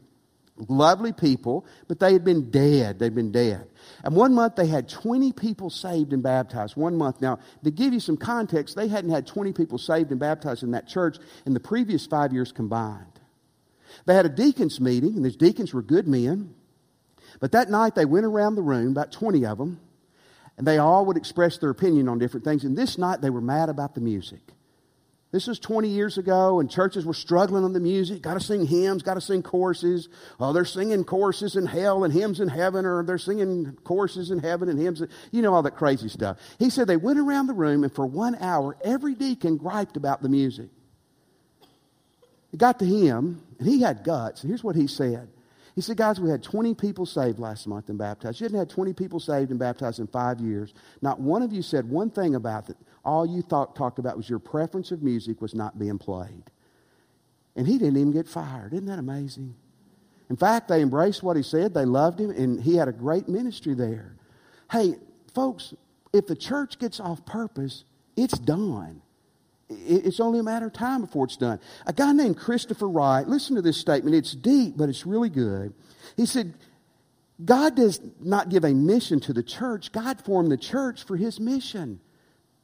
Lovely 0.57 1.13
people, 1.13 1.65
but 1.89 1.99
they 1.99 2.13
had 2.13 2.25
been 2.25 2.51
dead. 2.51 2.99
They'd 2.99 3.15
been 3.15 3.33
dead. 3.33 3.69
And 4.05 4.15
one 4.15 4.35
month 4.35 4.57
they 4.57 4.67
had 4.67 4.89
20 4.89 5.33
people 5.33 5.71
saved 5.71 6.13
and 6.13 6.23
baptized. 6.23 6.77
One 6.77 6.97
month. 6.97 7.23
Now, 7.23 7.39
to 7.65 7.71
give 7.71 7.95
you 7.95 8.01
some 8.01 8.19
context, 8.19 8.77
they 8.77 8.89
hadn't 8.89 9.11
had 9.11 9.27
20 9.27 9.53
people 9.53 9.79
saved 9.79 10.11
and 10.11 10.21
baptized 10.21 10.63
in 10.63 10.73
that 10.73 10.87
church 10.87 11.17
in 11.47 11.55
the 11.55 11.61
previous 11.61 12.07
five 12.07 12.33
years 12.33 12.53
combined. 12.53 13.07
They 14.05 14.15
had 14.15 14.27
a 14.27 14.31
deacons 14.31 14.81
meeting, 14.81 15.17
and 15.17 15.25
these 15.25 15.37
deacons 15.37 15.73
were 15.73 15.83
good 15.83 16.07
men. 16.07 16.55
But 17.41 17.53
that 17.53 17.71
night 17.71 17.95
they 17.95 18.05
went 18.05 18.27
around 18.27 18.55
the 18.55 18.63
room, 18.63 18.93
about 18.93 19.11
20 19.11 19.47
of 19.47 19.59
them, 19.59 19.81
and 20.59 20.67
they 20.67 20.79
all 20.79 21.07
would 21.07 21.17
express 21.17 21.57
their 21.59 21.71
opinion 21.71 22.09
on 22.09 22.19
different 22.19 22.45
things. 22.45 22.65
And 22.65 22.77
this 22.77 22.99
night 22.99 23.23
they 23.23 23.31
were 23.31 23.41
mad 23.41 23.71
about 23.71 23.95
the 23.95 24.01
music. 24.01 24.41
This 25.33 25.47
was 25.47 25.59
20 25.59 25.89
years 25.89 26.19
ago, 26.19 26.61
and 26.61 26.71
churches 26.71 27.07
were 27.07 27.15
struggling 27.15 27.65
on 27.65 27.73
the 27.73 27.81
music. 27.81 28.21
Got 28.21 28.35
to 28.35 28.41
sing 28.41 28.67
hymns, 28.67 29.03
got 29.03 29.15
to 29.15 29.21
sing 29.23 29.43
choruses. 29.43 30.11
Oh, 30.39 30.53
they're 30.53 30.67
singing 30.67 31.05
choruses 31.05 31.57
in 31.57 31.65
hell 31.65 32.05
and 32.05 32.13
hymns 32.13 32.39
in 32.39 32.49
heaven, 32.49 32.85
or 32.85 33.03
they're 33.03 33.17
singing 33.17 33.79
choruses 33.83 34.31
in 34.31 34.41
heaven 34.41 34.69
and 34.69 34.79
hymns. 34.79 35.03
You 35.31 35.41
know, 35.41 35.55
all 35.55 35.63
that 35.63 35.77
crazy 35.77 36.11
stuff. 36.11 36.37
He 36.59 36.69
said 36.69 36.87
they 36.87 36.99
went 36.99 37.19
around 37.19 37.47
the 37.47 37.55
room, 37.55 37.83
and 37.83 37.93
for 37.93 38.05
one 38.05 38.35
hour, 38.43 38.77
every 38.85 39.15
deacon 39.15 39.57
griped 39.57 39.97
about 39.97 40.21
the 40.21 40.29
music. 40.29 40.69
It 42.53 42.59
got 42.59 42.79
to 42.81 42.85
him, 42.85 43.43
and 43.59 43.67
he 43.67 43.81
had 43.81 44.05
guts. 44.05 44.43
And 44.43 44.51
here's 44.51 44.63
what 44.63 44.77
he 44.77 44.87
said 44.87 45.31
He 45.75 45.81
said, 45.81 45.97
Guys, 45.97 46.21
we 46.21 46.29
had 46.29 46.43
20 46.43 46.75
people 46.75 47.07
saved 47.07 47.39
last 47.39 47.67
month 47.67 47.89
and 47.89 47.97
baptized. 47.97 48.39
You 48.39 48.45
hadn't 48.45 48.59
had 48.59 48.69
20 48.69 48.93
people 48.93 49.19
saved 49.19 49.51
and 49.51 49.59
baptized 49.59 49.99
in 49.99 50.09
five 50.09 50.41
years. 50.41 50.75
Not 51.01 51.21
one 51.21 51.41
of 51.41 51.55
you 51.55 51.63
said 51.63 51.89
one 51.89 52.11
thing 52.11 52.35
about 52.35 52.69
it 52.69 52.77
all 53.05 53.27
you 53.27 53.43
thought, 53.43 53.75
talked 53.75 53.99
about 53.99 54.17
was 54.17 54.29
your 54.29 54.39
preference 54.39 54.91
of 54.91 55.03
music 55.03 55.41
was 55.41 55.55
not 55.55 55.79
being 55.79 55.99
played. 55.99 56.45
And 57.57 57.67
he 57.67 57.79
didn't 57.79 57.97
even 57.97 58.13
get 58.13 58.29
fired. 58.29 58.73
Isn't 58.73 58.87
that 58.87 58.99
amazing? 58.99 59.55
In 60.31 60.37
fact, 60.37 60.69
they 60.69 60.81
embraced 60.81 61.23
what 61.23 61.37
he 61.37 61.43
said. 61.43 61.75
They 61.75 61.85
loved 61.85 62.19
him, 62.19 62.31
and 62.31 62.63
he 62.63 62.77
had 62.77 62.89
a 62.89 62.93
great 62.93 63.29
ministry 63.29 63.75
there. 63.75 64.17
Hey, 64.71 64.95
folks, 65.35 65.75
if 66.13 66.27
the 66.27 66.37
church 66.37 66.79
gets 66.79 67.01
off 67.01 67.27
purpose, 67.27 67.85
it's 68.17 68.39
done. 68.39 69.03
It's 69.69 70.21
only 70.21 70.39
a 70.39 70.43
matter 70.43 70.67
of 70.67 70.73
time 70.73 71.03
before 71.03 71.25
it's 71.25 71.37
done. 71.37 71.59
A 71.87 71.93
guy 71.93 72.13
named 72.13 72.37
Christopher 72.37 72.89
Wright, 72.89 73.27
listen 73.27 73.57
to 73.57 73.63
this 73.63 73.77
statement. 73.77 74.17
It's 74.17 74.33
deep, 74.33 74.77
but 74.77 74.89
it's 74.89 75.07
really 75.07 75.31
good. 75.31 75.75
He 76.17 76.27
said, 76.27 76.55
God 77.45 77.75
does 77.75 78.01
not 78.21 78.51
give 78.51 78.65
a 78.65 78.73
mission 78.73 79.21
to 79.21 79.33
the 79.33 79.43
church, 79.43 79.93
God 79.93 80.25
formed 80.25 80.53
the 80.53 80.57
church 80.57 81.05
for 81.05 81.17
his 81.17 81.41
mission. 81.41 82.01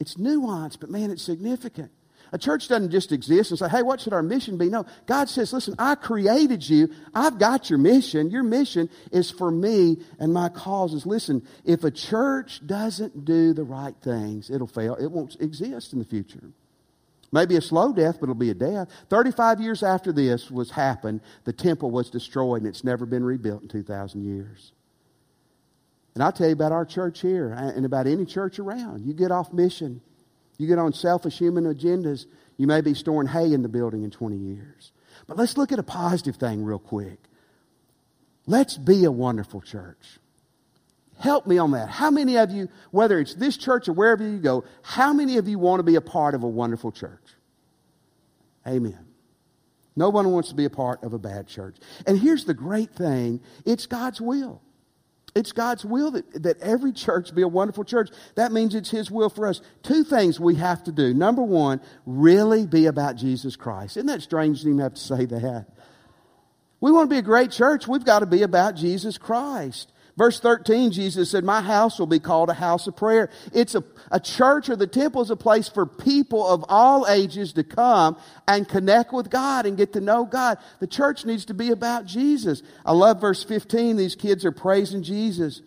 It's 0.00 0.14
nuanced, 0.14 0.80
but 0.80 0.90
man, 0.90 1.10
it's 1.10 1.22
significant. 1.22 1.90
A 2.32 2.38
church 2.38 2.68
doesn't 2.68 2.90
just 2.90 3.10
exist 3.10 3.50
and 3.50 3.58
say, 3.58 3.68
hey, 3.68 3.82
what 3.82 4.00
should 4.00 4.12
our 4.12 4.22
mission 4.22 4.58
be? 4.58 4.68
No, 4.68 4.84
God 5.06 5.28
says, 5.28 5.52
listen, 5.52 5.74
I 5.78 5.94
created 5.94 6.68
you. 6.68 6.90
I've 7.14 7.38
got 7.38 7.70
your 7.70 7.78
mission. 7.78 8.30
Your 8.30 8.42
mission 8.42 8.90
is 9.12 9.30
for 9.30 9.50
me 9.50 9.98
and 10.18 10.32
my 10.32 10.50
causes. 10.50 11.06
Listen, 11.06 11.42
if 11.64 11.84
a 11.84 11.90
church 11.90 12.60
doesn't 12.66 13.24
do 13.24 13.54
the 13.54 13.64
right 13.64 13.94
things, 14.02 14.50
it'll 14.50 14.66
fail. 14.66 14.94
It 14.96 15.10
won't 15.10 15.40
exist 15.40 15.94
in 15.94 15.98
the 15.98 16.04
future. 16.04 16.52
Maybe 17.32 17.56
a 17.56 17.60
slow 17.60 17.92
death, 17.92 18.16
but 18.20 18.24
it'll 18.24 18.34
be 18.34 18.50
a 18.50 18.54
death. 18.54 18.88
35 19.10 19.60
years 19.60 19.82
after 19.82 20.12
this 20.12 20.50
was 20.50 20.70
happened, 20.70 21.20
the 21.44 21.52
temple 21.52 21.90
was 21.90 22.10
destroyed 22.10 22.62
and 22.62 22.68
it's 22.68 22.84
never 22.84 23.06
been 23.06 23.24
rebuilt 23.24 23.62
in 23.62 23.68
2,000 23.68 24.24
years. 24.24 24.72
And 26.18 26.24
I'll 26.24 26.32
tell 26.32 26.48
you 26.48 26.52
about 26.52 26.72
our 26.72 26.84
church 26.84 27.20
here 27.20 27.52
and 27.52 27.86
about 27.86 28.08
any 28.08 28.24
church 28.24 28.58
around. 28.58 29.06
You 29.06 29.14
get 29.14 29.30
off 29.30 29.52
mission, 29.52 30.00
you 30.56 30.66
get 30.66 30.76
on 30.76 30.92
selfish 30.92 31.38
human 31.38 31.62
agendas, 31.62 32.26
you 32.56 32.66
may 32.66 32.80
be 32.80 32.92
storing 32.94 33.28
hay 33.28 33.52
in 33.52 33.62
the 33.62 33.68
building 33.68 34.02
in 34.02 34.10
20 34.10 34.36
years. 34.36 34.90
But 35.28 35.36
let's 35.36 35.56
look 35.56 35.70
at 35.70 35.78
a 35.78 35.84
positive 35.84 36.34
thing 36.34 36.64
real 36.64 36.80
quick. 36.80 37.20
Let's 38.46 38.76
be 38.76 39.04
a 39.04 39.12
wonderful 39.12 39.60
church. 39.60 40.18
Help 41.20 41.46
me 41.46 41.56
on 41.58 41.70
that. 41.70 41.88
How 41.88 42.10
many 42.10 42.36
of 42.36 42.50
you, 42.50 42.68
whether 42.90 43.20
it's 43.20 43.34
this 43.34 43.56
church 43.56 43.88
or 43.88 43.92
wherever 43.92 44.28
you 44.28 44.38
go, 44.38 44.64
how 44.82 45.12
many 45.12 45.36
of 45.36 45.46
you 45.46 45.60
want 45.60 45.78
to 45.78 45.84
be 45.84 45.94
a 45.94 46.00
part 46.00 46.34
of 46.34 46.42
a 46.42 46.48
wonderful 46.48 46.90
church? 46.90 47.36
Amen. 48.66 49.06
No 49.94 50.08
one 50.08 50.32
wants 50.32 50.48
to 50.48 50.56
be 50.56 50.64
a 50.64 50.70
part 50.70 51.04
of 51.04 51.12
a 51.12 51.18
bad 51.20 51.46
church. 51.46 51.76
And 52.08 52.18
here's 52.18 52.44
the 52.44 52.54
great 52.54 52.90
thing 52.90 53.40
it's 53.64 53.86
God's 53.86 54.20
will. 54.20 54.62
It's 55.38 55.52
God's 55.52 55.84
will 55.84 56.10
that, 56.10 56.42
that 56.42 56.60
every 56.60 56.90
church 56.90 57.32
be 57.32 57.42
a 57.42 57.48
wonderful 57.48 57.84
church. 57.84 58.10
That 58.34 58.50
means 58.50 58.74
it's 58.74 58.90
His 58.90 59.08
will 59.08 59.30
for 59.30 59.46
us. 59.46 59.60
Two 59.84 60.02
things 60.02 60.40
we 60.40 60.56
have 60.56 60.82
to 60.84 60.92
do. 60.92 61.14
Number 61.14 61.44
one, 61.44 61.80
really 62.06 62.66
be 62.66 62.86
about 62.86 63.14
Jesus 63.14 63.54
Christ. 63.54 63.96
Isn't 63.96 64.08
that 64.08 64.22
strange 64.22 64.62
to 64.62 64.68
even 64.68 64.80
have 64.80 64.94
to 64.94 65.00
say 65.00 65.26
that? 65.26 65.66
We 66.80 66.90
want 66.90 67.08
to 67.08 67.14
be 67.14 67.18
a 67.18 67.22
great 67.22 67.52
church. 67.52 67.86
We've 67.86 68.04
got 68.04 68.18
to 68.18 68.26
be 68.26 68.42
about 68.42 68.74
Jesus 68.74 69.16
Christ. 69.16 69.92
Verse 70.18 70.40
13, 70.40 70.90
Jesus 70.90 71.30
said, 71.30 71.44
My 71.44 71.60
house 71.60 71.96
will 71.96 72.08
be 72.08 72.18
called 72.18 72.50
a 72.50 72.54
house 72.54 72.88
of 72.88 72.96
prayer. 72.96 73.30
It's 73.52 73.76
a, 73.76 73.84
a 74.10 74.18
church 74.18 74.68
or 74.68 74.74
the 74.74 74.88
temple 74.88 75.22
is 75.22 75.30
a 75.30 75.36
place 75.36 75.68
for 75.68 75.86
people 75.86 76.44
of 76.44 76.64
all 76.68 77.06
ages 77.06 77.52
to 77.52 77.62
come 77.62 78.18
and 78.48 78.68
connect 78.68 79.12
with 79.12 79.30
God 79.30 79.64
and 79.64 79.76
get 79.76 79.92
to 79.92 80.00
know 80.00 80.24
God. 80.24 80.58
The 80.80 80.88
church 80.88 81.24
needs 81.24 81.44
to 81.44 81.54
be 81.54 81.70
about 81.70 82.04
Jesus. 82.04 82.64
I 82.84 82.94
love 82.94 83.20
verse 83.20 83.44
15. 83.44 83.96
These 83.96 84.16
kids 84.16 84.44
are 84.44 84.50
praising 84.50 85.04
Jesus. 85.04 85.62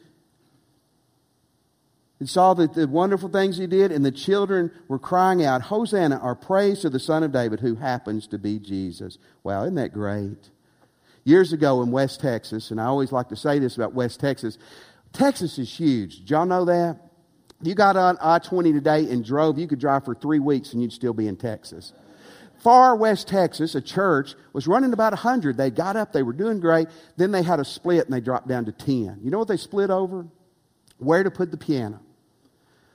And 2.19 2.29
saw 2.29 2.53
the, 2.53 2.67
the 2.67 2.89
wonderful 2.89 3.29
things 3.29 3.57
he 3.57 3.67
did, 3.67 3.93
and 3.93 4.03
the 4.03 4.11
children 4.11 4.69
were 4.89 4.99
crying 4.99 5.45
out, 5.45 5.61
Hosanna, 5.61 6.17
our 6.17 6.35
praise 6.35 6.81
to 6.81 6.89
the 6.89 6.99
Son 6.99 7.23
of 7.23 7.31
David, 7.31 7.61
who 7.61 7.75
happens 7.75 8.27
to 8.27 8.37
be 8.37 8.59
Jesus. 8.59 9.17
Wow, 9.43 9.63
isn't 9.63 9.75
that 9.75 9.93
great? 9.93 10.49
Years 11.23 11.53
ago 11.53 11.81
in 11.81 11.91
West 11.91 12.19
Texas, 12.19 12.71
and 12.71 12.81
I 12.81 12.85
always 12.85 13.11
like 13.11 13.29
to 13.29 13.35
say 13.35 13.59
this 13.59 13.75
about 13.75 13.93
West 13.93 14.19
Texas 14.19 14.57
Texas 15.13 15.59
is 15.59 15.73
huge. 15.73 16.19
Did 16.19 16.29
y'all 16.29 16.45
know 16.45 16.65
that? 16.65 16.97
You 17.61 17.75
got 17.75 17.95
on 17.95 18.17
I 18.21 18.39
20 18.39 18.73
today 18.73 19.09
and 19.09 19.23
drove, 19.23 19.59
you 19.59 19.67
could 19.67 19.79
drive 19.79 20.05
for 20.05 20.15
three 20.15 20.39
weeks 20.39 20.73
and 20.73 20.81
you'd 20.81 20.93
still 20.93 21.13
be 21.13 21.27
in 21.27 21.37
Texas. 21.37 21.93
Far 22.59 22.95
West 22.95 23.27
Texas, 23.27 23.75
a 23.75 23.81
church 23.81 24.35
was 24.53 24.67
running 24.67 24.93
about 24.93 25.13
100. 25.13 25.57
They 25.57 25.71
got 25.71 25.95
up, 25.95 26.13
they 26.13 26.23
were 26.23 26.33
doing 26.33 26.59
great. 26.59 26.87
Then 27.17 27.31
they 27.31 27.43
had 27.43 27.59
a 27.59 27.65
split 27.65 28.05
and 28.05 28.13
they 28.13 28.21
dropped 28.21 28.47
down 28.47 28.65
to 28.65 28.71
10. 28.71 29.19
You 29.23 29.31
know 29.31 29.39
what 29.39 29.47
they 29.47 29.57
split 29.57 29.89
over? 29.89 30.27
Where 30.97 31.23
to 31.23 31.31
put 31.31 31.51
the 31.51 31.57
piano. 31.57 31.99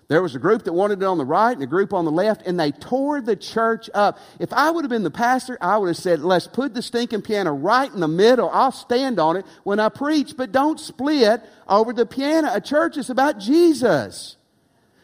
There 0.09 0.23
was 0.23 0.37
a 0.37 0.39
group 0.39 0.63
that 0.65 0.73
wanted 0.73 1.03
it 1.03 1.05
on 1.05 1.19
the 1.19 1.25
right 1.25 1.53
and 1.53 1.63
a 1.63 1.67
group 1.67 1.93
on 1.93 2.05
the 2.05 2.13
left, 2.13 2.47
and 2.47 2.61
they 2.61 2.71
tore 2.71 3.21
the 3.21 3.35
church 3.35 3.91
up. 3.93 4.19
If 4.39 4.53
I 4.53 4.71
would 4.71 4.85
have 4.85 4.91
been 4.91 5.03
the 5.03 5.11
pastor, 5.11 5.59
I 5.61 5.79
would 5.79 5.89
have 5.89 5.97
said, 5.97 6.21
let's 6.21 6.47
put 6.47 6.75
the 6.75 6.83
stinking 6.83 7.23
piano 7.23 7.53
right 7.53 7.93
in 7.93 7.99
the 7.99 8.07
middle. 8.07 8.49
I'll 8.51 8.71
stand 8.71 9.19
on 9.19 9.37
it 9.37 9.47
when 9.65 9.81
I 9.81 9.89
preach, 9.89 10.37
but 10.37 10.53
don't 10.53 10.79
split 10.79 11.43
over 11.67 11.93
the 11.93 12.07
piano. 12.07 12.51
A 12.53 12.61
church 12.61 12.97
is 12.97 13.11
about 13.11 13.41
Jesus. 13.41 14.37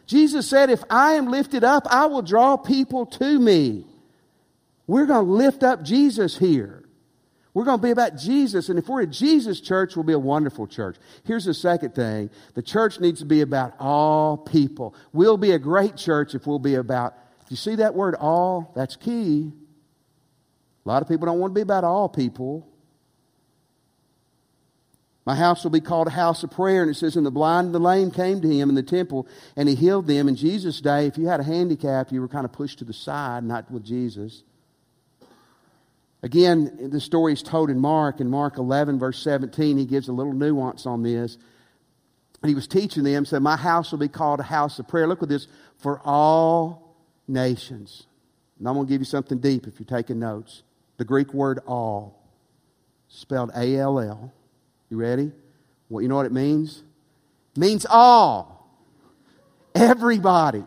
Jesus 0.05 0.49
said, 0.49 0.69
if 0.69 0.83
I 0.89 1.13
am 1.13 1.27
lifted 1.27 1.65
up, 1.65 1.85
I 1.89 2.05
will 2.05 2.21
draw 2.21 2.55
people 2.55 3.05
to 3.07 3.39
me. 3.39 3.85
We're 4.87 5.05
going 5.05 5.25
to 5.25 5.31
lift 5.31 5.63
up 5.63 5.83
Jesus 5.83 6.37
here. 6.37 6.82
We're 7.53 7.65
going 7.65 7.79
to 7.79 7.83
be 7.83 7.91
about 7.91 8.17
Jesus. 8.17 8.69
And 8.69 8.79
if 8.79 8.87
we're 8.87 9.01
a 9.01 9.07
Jesus 9.07 9.61
church, 9.61 9.95
we'll 9.95 10.03
be 10.03 10.13
a 10.13 10.19
wonderful 10.19 10.65
church. 10.65 10.95
Here's 11.23 11.45
the 11.45 11.53
second 11.53 11.93
thing 11.93 12.29
the 12.55 12.63
church 12.63 12.99
needs 12.99 13.19
to 13.19 13.25
be 13.25 13.41
about 13.41 13.73
all 13.79 14.37
people. 14.37 14.95
We'll 15.11 15.37
be 15.37 15.51
a 15.51 15.59
great 15.59 15.95
church 15.95 16.33
if 16.33 16.47
we'll 16.47 16.59
be 16.59 16.75
about, 16.75 17.13
Do 17.13 17.45
you 17.49 17.57
see 17.57 17.75
that 17.75 17.93
word 17.93 18.15
all? 18.15 18.71
That's 18.75 18.95
key. 18.95 19.51
A 20.85 20.89
lot 20.89 21.01
of 21.01 21.07
people 21.07 21.27
don't 21.27 21.39
want 21.39 21.51
to 21.51 21.55
be 21.55 21.61
about 21.61 21.83
all 21.83 22.09
people. 22.09 22.67
My 25.25 25.35
house 25.35 25.63
will 25.63 25.71
be 25.71 25.79
called 25.79 26.07
a 26.07 26.11
house 26.11 26.43
of 26.43 26.51
prayer. 26.51 26.81
And 26.81 26.91
it 26.91 26.95
says, 26.95 27.15
And 27.15 27.25
the 27.25 27.31
blind 27.31 27.67
and 27.67 27.75
the 27.75 27.79
lame 27.79 28.11
came 28.11 28.41
to 28.41 28.47
him 28.47 28.67
in 28.67 28.75
the 28.75 28.83
temple, 28.83 29.27
and 29.55 29.69
he 29.69 29.75
healed 29.75 30.07
them. 30.07 30.27
In 30.27 30.35
Jesus' 30.35 30.81
day, 30.81 31.07
if 31.07 31.17
you 31.17 31.27
had 31.27 31.39
a 31.39 31.43
handicap, 31.43 32.11
you 32.11 32.19
were 32.19 32.27
kind 32.27 32.45
of 32.45 32.51
pushed 32.51 32.79
to 32.79 32.85
the 32.85 32.93
side, 32.93 33.43
not 33.43 33.71
with 33.71 33.85
Jesus. 33.85 34.43
Again, 36.23 36.89
the 36.89 37.01
story 37.01 37.33
is 37.33 37.43
told 37.43 37.69
in 37.69 37.79
Mark. 37.79 38.21
In 38.21 38.29
Mark 38.29 38.57
11, 38.57 38.97
verse 38.97 39.19
17, 39.19 39.77
he 39.77 39.85
gives 39.85 40.07
a 40.07 40.13
little 40.13 40.31
nuance 40.31 40.85
on 40.85 41.03
this. 41.03 41.37
And 42.41 42.49
he 42.49 42.55
was 42.55 42.65
teaching 42.65 43.03
them, 43.03 43.25
said, 43.25 43.41
My 43.41 43.57
house 43.57 43.91
will 43.91 43.99
be 43.99 44.07
called 44.07 44.39
a 44.39 44.43
house 44.43 44.79
of 44.79 44.87
prayer. 44.87 45.05
Look 45.05 45.21
at 45.21 45.27
this 45.27 45.47
for 45.77 45.99
all 46.05 46.95
nations. 47.27 48.07
And 48.57 48.67
I'm 48.67 48.75
going 48.75 48.87
to 48.87 48.89
give 48.91 49.01
you 49.01 49.05
something 49.05 49.39
deep 49.39 49.67
if 49.67 49.79
you're 49.79 49.85
taking 49.85 50.19
notes. 50.19 50.63
The 50.97 51.03
Greek 51.03 51.33
word 51.33 51.59
all, 51.67 52.21
spelled 53.09 53.51
A 53.55 53.75
L 53.77 53.99
L. 53.99 54.31
You 54.89 54.97
ready? 54.97 55.31
Well, 55.89 56.01
you 56.01 56.07
know 56.07 56.15
what 56.15 56.25
it 56.25 56.31
means? 56.31 56.83
It 57.55 57.59
means 57.59 57.85
all. 57.89 58.69
Everybody. 59.75 60.63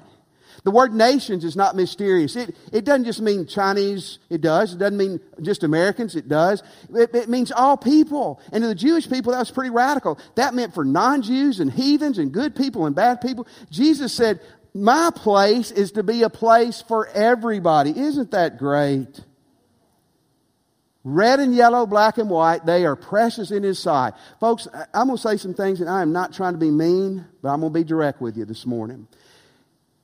The 0.66 0.72
word 0.72 0.92
nations 0.92 1.44
is 1.44 1.54
not 1.54 1.76
mysterious. 1.76 2.34
It, 2.34 2.56
it 2.72 2.84
doesn't 2.84 3.04
just 3.04 3.20
mean 3.20 3.46
Chinese, 3.46 4.18
it 4.28 4.40
does. 4.40 4.74
It 4.74 4.78
doesn't 4.78 4.98
mean 4.98 5.20
just 5.40 5.62
Americans, 5.62 6.16
it 6.16 6.28
does. 6.28 6.60
It, 6.92 7.14
it 7.14 7.28
means 7.28 7.52
all 7.52 7.76
people. 7.76 8.40
And 8.50 8.62
to 8.62 8.68
the 8.68 8.74
Jewish 8.74 9.08
people, 9.08 9.30
that 9.30 9.38
was 9.38 9.52
pretty 9.52 9.70
radical. 9.70 10.18
That 10.34 10.54
meant 10.54 10.74
for 10.74 10.84
non 10.84 11.22
Jews 11.22 11.60
and 11.60 11.72
heathens 11.72 12.18
and 12.18 12.32
good 12.32 12.56
people 12.56 12.84
and 12.84 12.96
bad 12.96 13.20
people. 13.20 13.46
Jesus 13.70 14.12
said, 14.12 14.40
My 14.74 15.12
place 15.14 15.70
is 15.70 15.92
to 15.92 16.02
be 16.02 16.24
a 16.24 16.30
place 16.30 16.82
for 16.82 17.06
everybody. 17.10 17.96
Isn't 17.96 18.32
that 18.32 18.58
great? 18.58 19.20
Red 21.04 21.38
and 21.38 21.54
yellow, 21.54 21.86
black 21.86 22.18
and 22.18 22.28
white, 22.28 22.66
they 22.66 22.84
are 22.84 22.96
precious 22.96 23.52
in 23.52 23.62
His 23.62 23.78
sight. 23.78 24.14
Folks, 24.40 24.66
I'm 24.92 25.06
going 25.06 25.16
to 25.16 25.22
say 25.22 25.36
some 25.36 25.54
things, 25.54 25.80
and 25.80 25.88
I 25.88 26.02
am 26.02 26.12
not 26.12 26.34
trying 26.34 26.54
to 26.54 26.58
be 26.58 26.72
mean, 26.72 27.24
but 27.40 27.50
I'm 27.50 27.60
going 27.60 27.72
to 27.72 27.78
be 27.78 27.84
direct 27.84 28.20
with 28.20 28.36
you 28.36 28.44
this 28.44 28.66
morning 28.66 29.06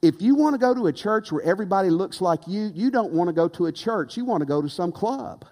if 0.03 0.21
you 0.21 0.35
want 0.35 0.55
to 0.55 0.59
go 0.59 0.75
to 0.75 0.89
a 0.89 0.93
church 0.93 1.31
where 1.31 1.43
everybody 1.43 1.89
looks 1.89 2.21
like 2.21 2.41
you, 2.49 2.73
you 2.75 2.91
don't 2.91 3.13
want 3.13 3.29
to 3.29 3.33
go 3.33 3.47
to 3.49 3.67
a 3.67 3.73
church. 3.73 4.17
You 4.17 4.25
want 4.25 4.41
to 4.41 4.47
go 4.47 4.61
to 4.61 4.69
some 4.69 4.91
club. 4.91 5.47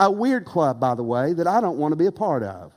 A 0.00 0.10
weird 0.10 0.46
club, 0.46 0.80
by 0.80 0.94
the 0.94 1.02
way, 1.02 1.34
that 1.34 1.46
I 1.46 1.60
don't 1.60 1.76
want 1.76 1.92
to 1.92 1.96
be 1.96 2.06
a 2.06 2.12
part 2.12 2.42
of. 2.42 2.72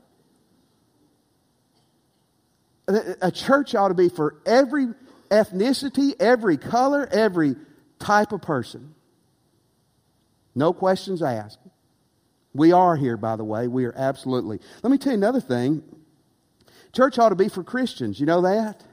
A 3.22 3.32
church 3.32 3.76
ought 3.76 3.88
to 3.88 3.94
be 3.94 4.10
for 4.10 4.36
every 4.46 4.88
ethnicity, 5.32 6.20
every 6.20 6.58
color, 6.58 7.08
every 7.10 7.56
type 7.98 8.34
of 8.34 8.42
person. 8.42 8.94
No 10.54 10.74
questions 10.74 11.24
asked. 11.24 11.60
We 12.54 12.74
are 12.74 12.98
here, 12.98 13.16
by 13.16 13.38
the 13.38 13.46
way. 13.46 13.70
We 13.70 13.86
are 13.86 13.94
absolutely. 13.96 14.60
Let 14.84 14.92
me 14.92 14.98
tell 14.98 15.14
you 15.14 15.18
another 15.18 15.40
thing. 15.40 15.82
Church 16.92 17.18
ought 17.18 17.30
to 17.30 17.36
be 17.36 17.48
for 17.48 17.64
Christians. 17.64 18.20
You 18.20 18.26
know 18.26 18.42
that? 18.42 18.84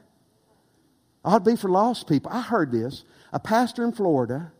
Ought 1.23 1.45
to 1.45 1.51
be 1.51 1.55
for 1.55 1.69
lost 1.69 2.07
people. 2.07 2.31
I 2.31 2.41
heard 2.41 2.71
this. 2.71 3.03
A 3.33 3.39
pastor 3.39 3.83
in 3.83 3.91
Florida, 3.91 4.51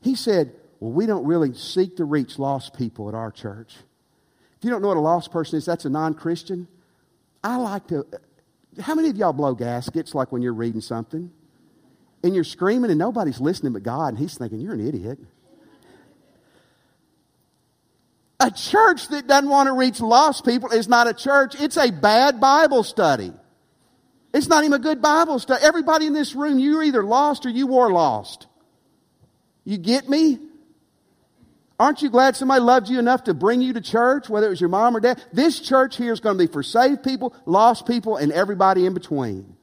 he 0.00 0.14
said, 0.14 0.52
Well, 0.80 0.92
we 0.92 1.06
don't 1.06 1.24
really 1.24 1.54
seek 1.54 1.96
to 1.96 2.04
reach 2.04 2.38
lost 2.38 2.76
people 2.76 3.08
at 3.08 3.14
our 3.14 3.30
church. 3.30 3.74
If 4.58 4.64
you 4.64 4.70
don't 4.70 4.82
know 4.82 4.88
what 4.88 4.96
a 4.96 5.00
lost 5.00 5.30
person 5.30 5.58
is, 5.58 5.64
that's 5.64 5.84
a 5.84 5.90
non 5.90 6.14
Christian. 6.14 6.68
I 7.42 7.56
like 7.56 7.86
to. 7.88 8.06
How 8.80 8.94
many 8.94 9.08
of 9.08 9.16
y'all 9.16 9.32
blow 9.32 9.54
gaskets 9.54 10.14
like 10.14 10.32
when 10.32 10.42
you're 10.42 10.54
reading 10.54 10.80
something? 10.80 11.30
And 12.22 12.34
you're 12.34 12.44
screaming 12.44 12.90
and 12.90 12.98
nobody's 12.98 13.40
listening 13.40 13.74
but 13.74 13.82
God, 13.82 14.08
and 14.08 14.18
He's 14.18 14.38
thinking, 14.38 14.60
You're 14.60 14.74
an 14.74 14.86
idiot. 14.86 15.18
A 18.40 18.50
church 18.50 19.08
that 19.08 19.26
doesn't 19.26 19.48
want 19.48 19.68
to 19.68 19.72
reach 19.72 20.00
lost 20.00 20.44
people 20.44 20.70
is 20.70 20.88
not 20.88 21.06
a 21.06 21.14
church, 21.14 21.54
it's 21.60 21.76
a 21.76 21.90
bad 21.90 22.40
Bible 22.40 22.82
study. 22.82 23.32
It's 24.34 24.48
not 24.48 24.64
even 24.64 24.74
a 24.74 24.80
good 24.80 25.00
Bible 25.00 25.38
study. 25.38 25.64
Everybody 25.64 26.06
in 26.06 26.12
this 26.12 26.34
room, 26.34 26.58
you're 26.58 26.82
either 26.82 27.04
lost 27.04 27.46
or 27.46 27.50
you 27.50 27.68
were 27.68 27.90
lost. 27.90 28.48
You 29.64 29.78
get 29.78 30.08
me? 30.08 30.40
Aren't 31.78 32.02
you 32.02 32.10
glad 32.10 32.34
somebody 32.34 32.60
loved 32.60 32.88
you 32.88 32.98
enough 32.98 33.24
to 33.24 33.34
bring 33.34 33.62
you 33.62 33.72
to 33.72 33.80
church, 33.80 34.28
whether 34.28 34.48
it 34.48 34.50
was 34.50 34.60
your 34.60 34.70
mom 34.70 34.96
or 34.96 35.00
dad? 35.00 35.22
This 35.32 35.60
church 35.60 35.96
here 35.96 36.12
is 36.12 36.18
going 36.18 36.36
to 36.36 36.46
be 36.46 36.52
for 36.52 36.64
saved 36.64 37.04
people, 37.04 37.32
lost 37.46 37.86
people, 37.86 38.16
and 38.16 38.32
everybody 38.32 38.86
in 38.86 38.92
between. 38.92 39.56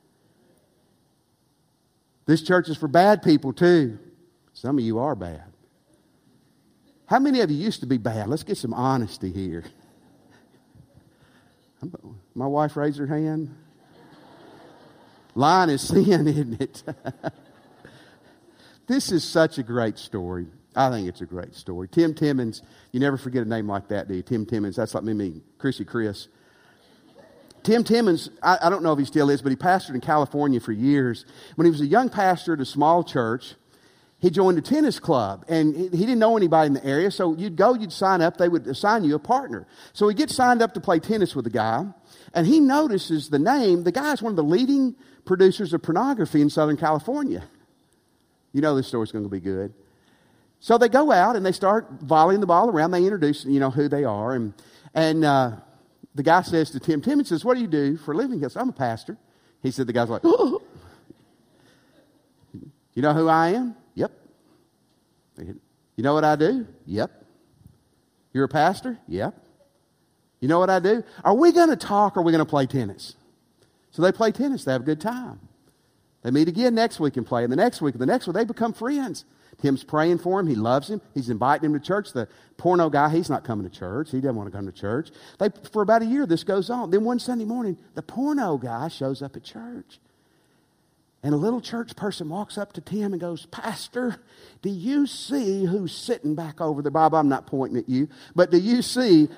This 2.25 2.41
church 2.41 2.69
is 2.69 2.77
for 2.77 2.87
bad 2.87 3.23
people 3.23 3.51
too. 3.51 3.99
Some 4.53 4.77
of 4.77 4.85
you 4.85 4.99
are 4.99 5.15
bad. 5.15 5.43
How 7.07 7.19
many 7.19 7.41
of 7.41 7.51
you 7.51 7.57
used 7.57 7.81
to 7.81 7.87
be 7.87 7.97
bad? 7.97 8.29
Let's 8.29 8.43
get 8.43 8.57
some 8.57 8.73
honesty 8.73 9.33
here. 9.33 9.65
My 12.35 12.47
wife 12.47 12.77
raised 12.77 12.99
her 12.99 13.07
hand. 13.07 13.53
Lying 15.35 15.69
is 15.69 15.81
sin, 15.87 16.27
isn't 16.27 16.61
it? 16.61 16.83
this 18.87 19.11
is 19.11 19.23
such 19.23 19.57
a 19.57 19.63
great 19.63 19.97
story. 19.97 20.47
I 20.75 20.89
think 20.89 21.07
it's 21.07 21.21
a 21.21 21.25
great 21.25 21.55
story. 21.55 21.87
Tim 21.89 22.13
Timmons, 22.13 22.61
you 22.91 22.99
never 22.99 23.17
forget 23.17 23.43
a 23.43 23.49
name 23.49 23.67
like 23.67 23.89
that, 23.89 24.07
do 24.07 24.15
you? 24.15 24.21
Tim 24.21 24.45
Timmons, 24.45 24.77
that's 24.77 24.93
like 24.93 25.03
me, 25.03 25.13
me 25.13 25.41
Chrissy 25.57 25.83
Chris. 25.83 26.27
Tim 27.63 27.83
Timmons, 27.83 28.29
I, 28.41 28.57
I, 28.63 28.69
don't 28.69 28.81
know 28.81 28.91
if 28.93 28.97
he 28.97 29.05
still 29.05 29.29
is, 29.29 29.41
but 29.41 29.51
he 29.51 29.55
pastored 29.55 29.93
in 29.93 30.01
California 30.01 30.59
for 30.59 30.71
years. 30.71 31.25
When 31.55 31.65
he 31.65 31.71
was 31.71 31.81
a 31.81 31.85
young 31.85 32.09
pastor 32.09 32.53
at 32.53 32.59
a 32.59 32.65
small 32.65 33.03
church, 33.03 33.53
he 34.19 34.29
joined 34.29 34.57
a 34.57 34.61
tennis 34.61 34.99
club 34.99 35.45
and 35.47 35.75
he, 35.75 35.83
he 35.89 35.97
didn't 35.97 36.19
know 36.19 36.37
anybody 36.37 36.67
in 36.67 36.73
the 36.73 36.85
area. 36.85 37.11
So 37.11 37.35
you'd 37.35 37.55
go, 37.55 37.75
you'd 37.75 37.91
sign 37.91 38.21
up, 38.21 38.37
they 38.37 38.49
would 38.49 38.65
assign 38.65 39.03
you 39.03 39.15
a 39.15 39.19
partner. 39.19 39.67
So 39.93 40.07
he 40.07 40.15
gets 40.15 40.35
signed 40.35 40.61
up 40.61 40.73
to 40.73 40.79
play 40.79 40.99
tennis 40.99 41.35
with 41.35 41.45
a 41.45 41.51
guy 41.51 41.85
and 42.33 42.47
he 42.47 42.59
notices 42.59 43.29
the 43.29 43.39
name. 43.39 43.83
The 43.83 43.91
guy's 43.91 44.21
one 44.21 44.31
of 44.31 44.37
the 44.37 44.43
leading 44.43 44.95
producers 45.25 45.73
of 45.73 45.81
pornography 45.81 46.41
in 46.41 46.49
Southern 46.49 46.77
California. 46.77 47.43
You 48.53 48.61
know 48.61 48.75
this 48.75 48.87
story's 48.87 49.11
going 49.11 49.23
to 49.23 49.29
be 49.29 49.39
good. 49.39 49.73
So 50.59 50.77
they 50.77 50.89
go 50.89 51.11
out 51.11 51.35
and 51.35 51.45
they 51.45 51.51
start 51.51 51.87
volleying 52.01 52.39
the 52.39 52.47
ball 52.47 52.69
around. 52.69 52.91
They 52.91 53.03
introduce, 53.03 53.45
you 53.45 53.59
know, 53.59 53.71
who 53.71 53.87
they 53.87 54.03
are. 54.03 54.33
And, 54.33 54.53
and 54.93 55.25
uh, 55.25 55.51
the 56.13 56.23
guy 56.23 56.43
says 56.43 56.69
to 56.71 56.79
Tim, 56.79 57.01
Tim, 57.01 57.19
he 57.19 57.25
says, 57.25 57.43
what 57.43 57.55
do 57.55 57.61
you 57.61 57.67
do 57.67 57.97
for 57.97 58.11
a 58.11 58.15
living? 58.15 58.37
He 58.37 58.43
says, 58.43 58.57
I'm 58.57 58.69
a 58.69 58.73
pastor. 58.73 59.17
He 59.63 59.71
said, 59.71 59.87
the 59.87 59.93
guy's 59.93 60.09
like, 60.09 60.21
oh. 60.23 60.61
you 62.93 63.01
know 63.01 63.13
who 63.13 63.27
I 63.27 63.49
am? 63.49 63.75
Yep. 63.95 64.11
You 65.37 66.03
know 66.03 66.13
what 66.13 66.23
I 66.23 66.35
do? 66.35 66.67
Yep. 66.85 67.25
You're 68.33 68.45
a 68.45 68.49
pastor? 68.49 68.99
Yep. 69.07 69.35
You 70.41 70.47
know 70.47 70.59
what 70.59 70.69
I 70.69 70.79
do? 70.79 71.03
Are 71.23 71.35
we 71.35 71.51
going 71.51 71.69
to 71.69 71.75
talk 71.75 72.17
or 72.17 72.19
are 72.19 72.23
we 72.23 72.31
going 72.31 72.43
to 72.43 72.49
play 72.49 72.65
tennis? 72.65 73.15
So 73.91 74.01
they 74.01 74.11
play 74.11 74.31
tennis. 74.31 74.63
They 74.63 74.71
have 74.71 74.81
a 74.81 74.85
good 74.85 75.01
time. 75.01 75.39
They 76.23 76.31
meet 76.31 76.47
again 76.47 76.75
next 76.75 76.99
week 76.99 77.17
and 77.17 77.25
play. 77.25 77.43
And 77.43 77.51
the 77.51 77.57
next 77.57 77.81
week 77.81 77.95
and 77.95 78.01
the 78.01 78.05
next 78.05 78.27
week, 78.27 78.35
they 78.35 78.45
become 78.45 78.73
friends. 78.73 79.25
Tim's 79.61 79.83
praying 79.83 80.19
for 80.19 80.39
him. 80.39 80.47
He 80.47 80.55
loves 80.55 80.89
him. 80.89 81.01
He's 81.13 81.29
inviting 81.29 81.65
him 81.65 81.73
to 81.73 81.85
church. 81.85 82.13
The 82.13 82.27
porno 82.57 82.89
guy, 82.89 83.09
he's 83.09 83.29
not 83.29 83.43
coming 83.43 83.69
to 83.69 83.75
church. 83.75 84.11
He 84.11 84.21
doesn't 84.21 84.35
want 84.35 84.51
to 84.51 84.55
come 84.55 84.65
to 84.65 84.71
church. 84.71 85.09
They, 85.39 85.49
for 85.71 85.81
about 85.81 86.01
a 86.01 86.05
year, 86.05 86.25
this 86.25 86.43
goes 86.43 86.69
on. 86.69 86.89
Then 86.89 87.03
one 87.03 87.19
Sunday 87.19 87.45
morning, 87.45 87.77
the 87.93 88.01
porno 88.01 88.57
guy 88.57 88.87
shows 88.87 89.21
up 89.21 89.35
at 89.35 89.43
church. 89.43 89.99
And 91.23 91.35
a 91.35 91.37
little 91.37 91.61
church 91.61 91.95
person 91.95 92.29
walks 92.29 92.57
up 92.57 92.73
to 92.73 92.81
Tim 92.81 93.13
and 93.13 93.21
goes, 93.21 93.45
Pastor, 93.47 94.15
do 94.63 94.69
you 94.69 95.05
see 95.05 95.65
who's 95.65 95.95
sitting 95.95 96.33
back 96.33 96.59
over 96.59 96.81
there? 96.81 96.91
Bob, 96.91 97.13
I'm 97.13 97.29
not 97.29 97.45
pointing 97.45 97.77
at 97.77 97.87
you, 97.87 98.07
but 98.35 98.49
do 98.49 98.57
you 98.57 98.81
see. 98.81 99.29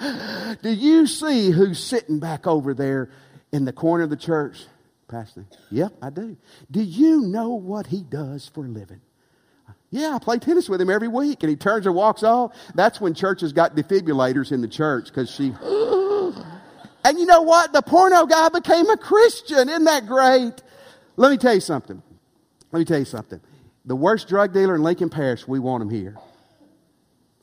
do 0.62 0.70
you 0.70 1.06
see 1.06 1.50
who's 1.50 1.82
sitting 1.82 2.18
back 2.18 2.46
over 2.46 2.74
there 2.74 3.10
in 3.52 3.64
the 3.64 3.72
corner 3.72 4.04
of 4.04 4.10
the 4.10 4.16
church? 4.16 4.64
Pastor, 5.08 5.44
yep, 5.70 5.92
I 6.00 6.10
do. 6.10 6.36
Do 6.70 6.80
you 6.80 7.22
know 7.22 7.50
what 7.50 7.88
he 7.88 8.02
does 8.02 8.48
for 8.48 8.64
a 8.64 8.68
living? 8.68 9.00
Yeah, 9.90 10.14
I 10.14 10.18
play 10.20 10.38
tennis 10.38 10.68
with 10.68 10.80
him 10.80 10.88
every 10.88 11.08
week. 11.08 11.42
And 11.42 11.50
he 11.50 11.56
turns 11.56 11.86
and 11.86 11.94
walks 11.94 12.22
off. 12.22 12.54
That's 12.74 13.00
when 13.00 13.14
churches 13.14 13.52
got 13.52 13.74
defibrillators 13.74 14.52
in 14.52 14.60
the 14.60 14.68
church 14.68 15.06
because 15.06 15.30
she. 15.30 15.46
and 17.04 17.18
you 17.18 17.26
know 17.26 17.42
what? 17.42 17.72
The 17.72 17.82
porno 17.82 18.26
guy 18.26 18.48
became 18.50 18.88
a 18.88 18.96
Christian. 18.96 19.68
Isn't 19.68 19.84
that 19.84 20.06
great? 20.06 20.62
Let 21.16 21.30
me 21.30 21.36
tell 21.36 21.54
you 21.54 21.60
something. 21.60 22.02
Let 22.70 22.78
me 22.78 22.84
tell 22.84 23.00
you 23.00 23.04
something. 23.04 23.40
The 23.84 23.96
worst 23.96 24.28
drug 24.28 24.52
dealer 24.52 24.76
in 24.76 24.82
Lincoln 24.82 25.10
Parish, 25.10 25.48
we 25.48 25.58
want 25.58 25.82
him 25.82 25.90
here. 25.90 26.16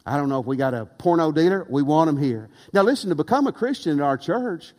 I 0.08 0.18
don't 0.18 0.30
know 0.30 0.40
if 0.40 0.46
we 0.46 0.56
got 0.56 0.74
a 0.74 0.86
porno 0.86 1.32
dealer, 1.32 1.66
we 1.70 1.84
want 1.84 2.10
him 2.10 2.18
here. 2.18 2.50
Now, 2.72 2.84
listen, 2.84 3.10
to 3.10 3.16
become 3.16 3.46
a 3.46 3.52
Christian 3.52 3.92
in 3.92 4.02
our 4.02 4.18
church, 4.18 4.74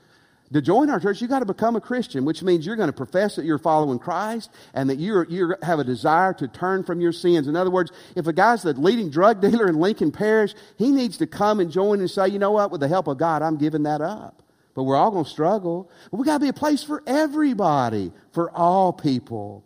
to 0.52 0.62
join 0.62 0.88
our 0.88 0.98
church, 0.98 1.20
you 1.20 1.28
got 1.28 1.40
to 1.40 1.44
become 1.44 1.76
a 1.76 1.80
Christian, 1.80 2.24
which 2.24 2.42
means 2.42 2.64
you're 2.64 2.76
going 2.76 2.88
to 2.88 2.94
profess 2.94 3.36
that 3.36 3.44
you're 3.44 3.58
following 3.58 3.98
Christ 3.98 4.50
and 4.72 4.88
that 4.88 4.98
you 4.98 5.26
you 5.28 5.54
have 5.62 5.78
a 5.78 5.84
desire 5.84 6.32
to 6.34 6.48
turn 6.48 6.84
from 6.84 7.02
your 7.02 7.12
sins. 7.12 7.46
In 7.46 7.56
other 7.56 7.70
words, 7.70 7.92
if 8.16 8.26
a 8.26 8.32
guy's 8.32 8.62
the 8.62 8.72
leading 8.72 9.10
drug 9.10 9.40
dealer 9.42 9.68
in 9.68 9.78
Lincoln 9.78 10.10
Parish, 10.10 10.54
he 10.76 10.90
needs 10.90 11.18
to 11.18 11.26
come 11.26 11.60
and 11.60 11.70
join 11.70 12.00
and 12.00 12.10
say, 12.10 12.28
you 12.28 12.38
know 12.38 12.52
what, 12.52 12.70
with 12.70 12.80
the 12.80 12.88
help 12.88 13.08
of 13.08 13.18
God, 13.18 13.42
I'm 13.42 13.58
giving 13.58 13.82
that 13.82 14.00
up. 14.00 14.42
But 14.74 14.84
we're 14.84 14.96
all 14.96 15.10
going 15.10 15.24
to 15.24 15.30
struggle. 15.30 15.90
But 16.10 16.18
we 16.18 16.24
got 16.24 16.38
to 16.38 16.44
be 16.44 16.48
a 16.48 16.54
place 16.54 16.82
for 16.82 17.02
everybody, 17.06 18.12
for 18.32 18.50
all 18.50 18.92
people. 18.92 19.64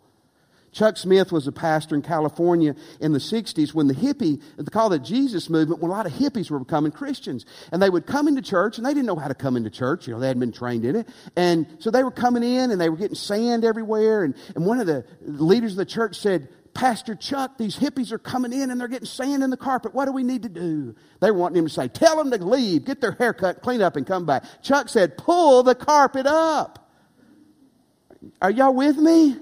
Chuck 0.73 0.97
Smith 0.97 1.31
was 1.31 1.47
a 1.47 1.51
pastor 1.51 1.95
in 1.95 2.01
California 2.01 2.75
in 2.99 3.13
the 3.13 3.19
60s 3.19 3.73
when 3.73 3.87
the 3.87 3.93
hippie, 3.93 4.41
they 4.57 4.63
called 4.65 4.93
it 4.93 5.03
Jesus 5.03 5.49
movement, 5.49 5.81
when 5.81 5.91
a 5.91 5.93
lot 5.93 6.05
of 6.05 6.13
hippies 6.13 6.49
were 6.49 6.59
becoming 6.59 6.91
Christians. 6.91 7.45
And 7.71 7.81
they 7.81 7.89
would 7.89 8.07
come 8.07 8.27
into 8.27 8.41
church, 8.41 8.77
and 8.77 8.85
they 8.85 8.93
didn't 8.93 9.05
know 9.05 9.15
how 9.15 9.27
to 9.27 9.35
come 9.35 9.55
into 9.55 9.69
church. 9.69 10.07
You 10.07 10.13
know, 10.13 10.19
they 10.19 10.27
hadn't 10.27 10.39
been 10.39 10.51
trained 10.51 10.83
in 10.83 10.95
it. 10.95 11.07
And 11.35 11.67
so 11.79 11.91
they 11.91 12.03
were 12.03 12.11
coming 12.11 12.43
in, 12.43 12.71
and 12.71 12.81
they 12.81 12.89
were 12.89 12.97
getting 12.97 13.15
sand 13.15 13.63
everywhere. 13.63 14.23
And, 14.23 14.35
and 14.55 14.65
one 14.65 14.79
of 14.79 14.87
the 14.87 15.05
leaders 15.21 15.73
of 15.73 15.77
the 15.77 15.85
church 15.85 16.17
said, 16.17 16.49
Pastor 16.73 17.13
Chuck, 17.13 17.59
these 17.59 17.77
hippies 17.77 18.11
are 18.11 18.17
coming 18.17 18.51
in 18.51 18.71
and 18.71 18.81
they're 18.81 18.87
getting 18.87 19.05
sand 19.05 19.43
in 19.43 19.51
the 19.51 19.57
carpet. 19.57 19.93
What 19.93 20.05
do 20.05 20.11
we 20.11 20.23
need 20.23 20.41
to 20.41 20.49
do? 20.49 20.95
They 21.19 21.29
were 21.29 21.37
wanting 21.37 21.59
him 21.59 21.67
to 21.67 21.73
say, 21.73 21.87
Tell 21.87 22.17
them 22.17 22.31
to 22.31 22.43
leave, 22.43 22.85
get 22.85 22.99
their 22.99 23.11
hair 23.11 23.31
cut, 23.31 23.61
clean 23.61 23.83
up, 23.83 23.95
and 23.95 24.07
come 24.07 24.25
back. 24.25 24.43
Chuck 24.63 24.89
said, 24.89 25.15
Pull 25.15 25.61
the 25.61 25.75
carpet 25.75 26.25
up. 26.25 26.91
Are 28.41 28.49
y'all 28.49 28.73
with 28.73 28.97
me? 28.97 29.37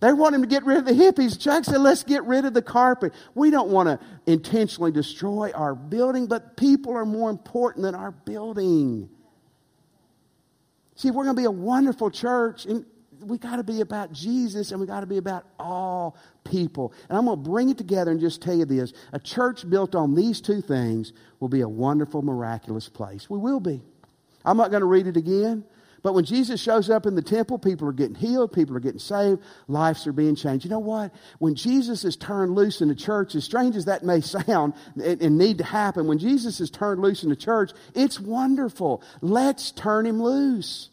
They 0.00 0.12
want 0.12 0.34
him 0.34 0.42
to 0.42 0.46
get 0.46 0.64
rid 0.64 0.78
of 0.78 0.84
the 0.84 0.92
hippies. 0.92 1.40
Chuck 1.40 1.64
said, 1.64 1.80
let's 1.80 2.04
get 2.04 2.22
rid 2.24 2.44
of 2.44 2.54
the 2.54 2.62
carpet. 2.62 3.12
We 3.34 3.50
don't 3.50 3.68
want 3.68 3.88
to 3.88 3.98
intentionally 4.26 4.92
destroy 4.92 5.50
our 5.52 5.74
building, 5.74 6.26
but 6.26 6.56
people 6.56 6.96
are 6.96 7.04
more 7.04 7.30
important 7.30 7.82
than 7.82 7.96
our 7.96 8.12
building. 8.12 9.08
See, 10.94 11.10
we're 11.10 11.24
going 11.24 11.34
to 11.34 11.40
be 11.40 11.46
a 11.46 11.50
wonderful 11.50 12.10
church, 12.10 12.64
and 12.66 12.84
we 13.20 13.38
got 13.38 13.56
to 13.56 13.64
be 13.64 13.80
about 13.80 14.12
Jesus, 14.12 14.70
and 14.70 14.80
we 14.80 14.86
got 14.86 15.00
to 15.00 15.06
be 15.06 15.16
about 15.16 15.44
all 15.58 16.16
people. 16.44 16.92
And 17.08 17.18
I'm 17.18 17.24
going 17.24 17.42
to 17.42 17.50
bring 17.50 17.68
it 17.68 17.78
together 17.78 18.12
and 18.12 18.20
just 18.20 18.40
tell 18.40 18.54
you 18.54 18.64
this 18.64 18.92
a 19.12 19.18
church 19.18 19.68
built 19.68 19.96
on 19.96 20.14
these 20.14 20.40
two 20.40 20.60
things 20.60 21.12
will 21.40 21.48
be 21.48 21.62
a 21.62 21.68
wonderful, 21.68 22.22
miraculous 22.22 22.88
place. 22.88 23.28
We 23.28 23.38
will 23.38 23.60
be. 23.60 23.80
I'm 24.44 24.56
not 24.56 24.70
going 24.70 24.80
to 24.80 24.86
read 24.86 25.08
it 25.08 25.16
again. 25.16 25.64
But 26.02 26.14
when 26.14 26.24
Jesus 26.24 26.60
shows 26.60 26.90
up 26.90 27.06
in 27.06 27.14
the 27.14 27.22
temple, 27.22 27.58
people 27.58 27.88
are 27.88 27.92
getting 27.92 28.14
healed, 28.14 28.52
people 28.52 28.76
are 28.76 28.80
getting 28.80 29.00
saved, 29.00 29.42
lives 29.66 30.06
are 30.06 30.12
being 30.12 30.36
changed. 30.36 30.64
You 30.64 30.70
know 30.70 30.78
what? 30.78 31.12
When 31.38 31.54
Jesus 31.54 32.04
is 32.04 32.16
turned 32.16 32.54
loose 32.54 32.80
in 32.80 32.88
the 32.88 32.94
church, 32.94 33.34
as 33.34 33.44
strange 33.44 33.74
as 33.74 33.86
that 33.86 34.04
may 34.04 34.20
sound 34.22 34.74
and 35.02 35.38
need 35.38 35.58
to 35.58 35.64
happen, 35.64 36.06
when 36.06 36.18
Jesus 36.18 36.60
is 36.60 36.70
turned 36.70 37.00
loose 37.00 37.24
in 37.24 37.30
the 37.30 37.36
church, 37.36 37.72
it's 37.94 38.20
wonderful. 38.20 39.02
Let's 39.20 39.72
turn 39.72 40.06
him 40.06 40.22
loose. 40.22 40.90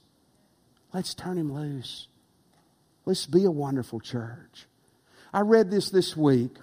Let's 0.93 1.13
turn 1.13 1.37
him 1.37 1.53
loose. 1.53 2.07
Let's 3.05 3.27
be 3.27 3.45
a 3.45 3.51
wonderful 3.51 3.99
church. 3.99 4.65
I 5.33 5.41
read 5.41 5.69
this 5.69 5.89
this 5.89 6.17
week, 6.17 6.57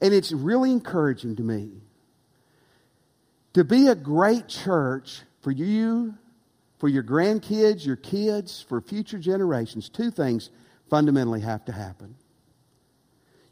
and 0.00 0.14
it's 0.14 0.30
really 0.30 0.70
encouraging 0.70 1.36
to 1.36 1.42
me. 1.42 1.70
To 3.54 3.64
be 3.64 3.88
a 3.88 3.94
great 3.94 4.48
church 4.48 5.22
for 5.40 5.50
you 5.50 6.14
for 6.84 6.88
your 6.90 7.02
grandkids, 7.02 7.86
your 7.86 7.96
kids, 7.96 8.60
for 8.60 8.78
future 8.78 9.18
generations, 9.18 9.88
two 9.88 10.10
things 10.10 10.50
fundamentally 10.90 11.40
have 11.40 11.64
to 11.64 11.72
happen. 11.72 12.14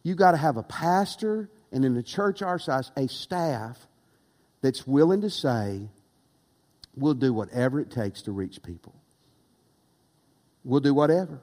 You 0.02 0.14
got 0.16 0.32
to 0.32 0.36
have 0.36 0.58
a 0.58 0.62
pastor 0.62 1.48
and 1.72 1.82
in 1.82 1.96
a 1.96 2.02
church 2.02 2.42
our 2.42 2.58
size, 2.58 2.92
a 2.94 3.08
staff 3.08 3.78
that's 4.60 4.86
willing 4.86 5.22
to 5.22 5.30
say, 5.30 5.88
we'll 6.94 7.14
do 7.14 7.32
whatever 7.32 7.80
it 7.80 7.90
takes 7.90 8.20
to 8.20 8.32
reach 8.32 8.62
people. 8.62 8.94
We'll 10.62 10.80
do 10.80 10.92
whatever. 10.92 11.40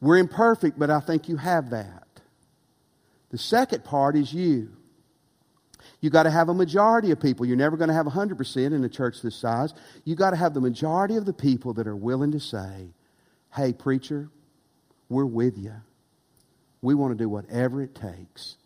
We're 0.00 0.18
imperfect, 0.18 0.78
but 0.78 0.88
I 0.88 1.00
think 1.00 1.28
you 1.28 1.36
have 1.38 1.70
that. 1.70 2.06
The 3.30 3.38
second 3.38 3.82
part 3.84 4.14
is 4.14 4.32
you. 4.32 4.70
You 6.00 6.10
got 6.10 6.24
to 6.24 6.30
have 6.30 6.48
a 6.48 6.54
majority 6.54 7.10
of 7.10 7.20
people. 7.20 7.46
You're 7.46 7.56
never 7.56 7.76
going 7.76 7.88
to 7.88 7.94
have 7.94 8.06
100% 8.06 8.56
in 8.72 8.84
a 8.84 8.88
church 8.88 9.22
this 9.22 9.36
size. 9.36 9.74
You 10.04 10.14
got 10.14 10.30
to 10.30 10.36
have 10.36 10.54
the 10.54 10.60
majority 10.60 11.16
of 11.16 11.24
the 11.24 11.32
people 11.32 11.74
that 11.74 11.86
are 11.86 11.96
willing 11.96 12.32
to 12.32 12.40
say, 12.40 12.92
"Hey, 13.54 13.72
preacher, 13.72 14.30
we're 15.08 15.24
with 15.24 15.58
you. 15.58 15.74
We 16.82 16.94
want 16.94 17.16
to 17.16 17.22
do 17.22 17.28
whatever 17.28 17.82
it 17.82 17.94
takes 17.94 18.56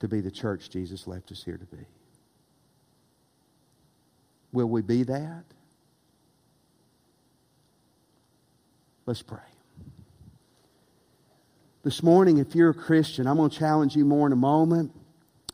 to 0.00 0.08
be 0.08 0.20
the 0.20 0.30
church 0.30 0.70
Jesus 0.70 1.06
left 1.06 1.32
us 1.32 1.42
here 1.42 1.58
to 1.58 1.66
be." 1.66 1.86
Will 4.52 4.66
we 4.66 4.82
be 4.82 5.02
that? 5.04 5.44
Let's 9.06 9.22
pray. 9.22 9.38
This 11.82 12.02
morning, 12.02 12.38
if 12.38 12.54
you're 12.54 12.70
a 12.70 12.74
Christian, 12.74 13.26
I'm 13.26 13.36
going 13.36 13.50
to 13.50 13.58
challenge 13.58 13.94
you 13.94 14.06
more 14.06 14.26
in 14.26 14.32
a 14.32 14.36
moment. 14.36 14.92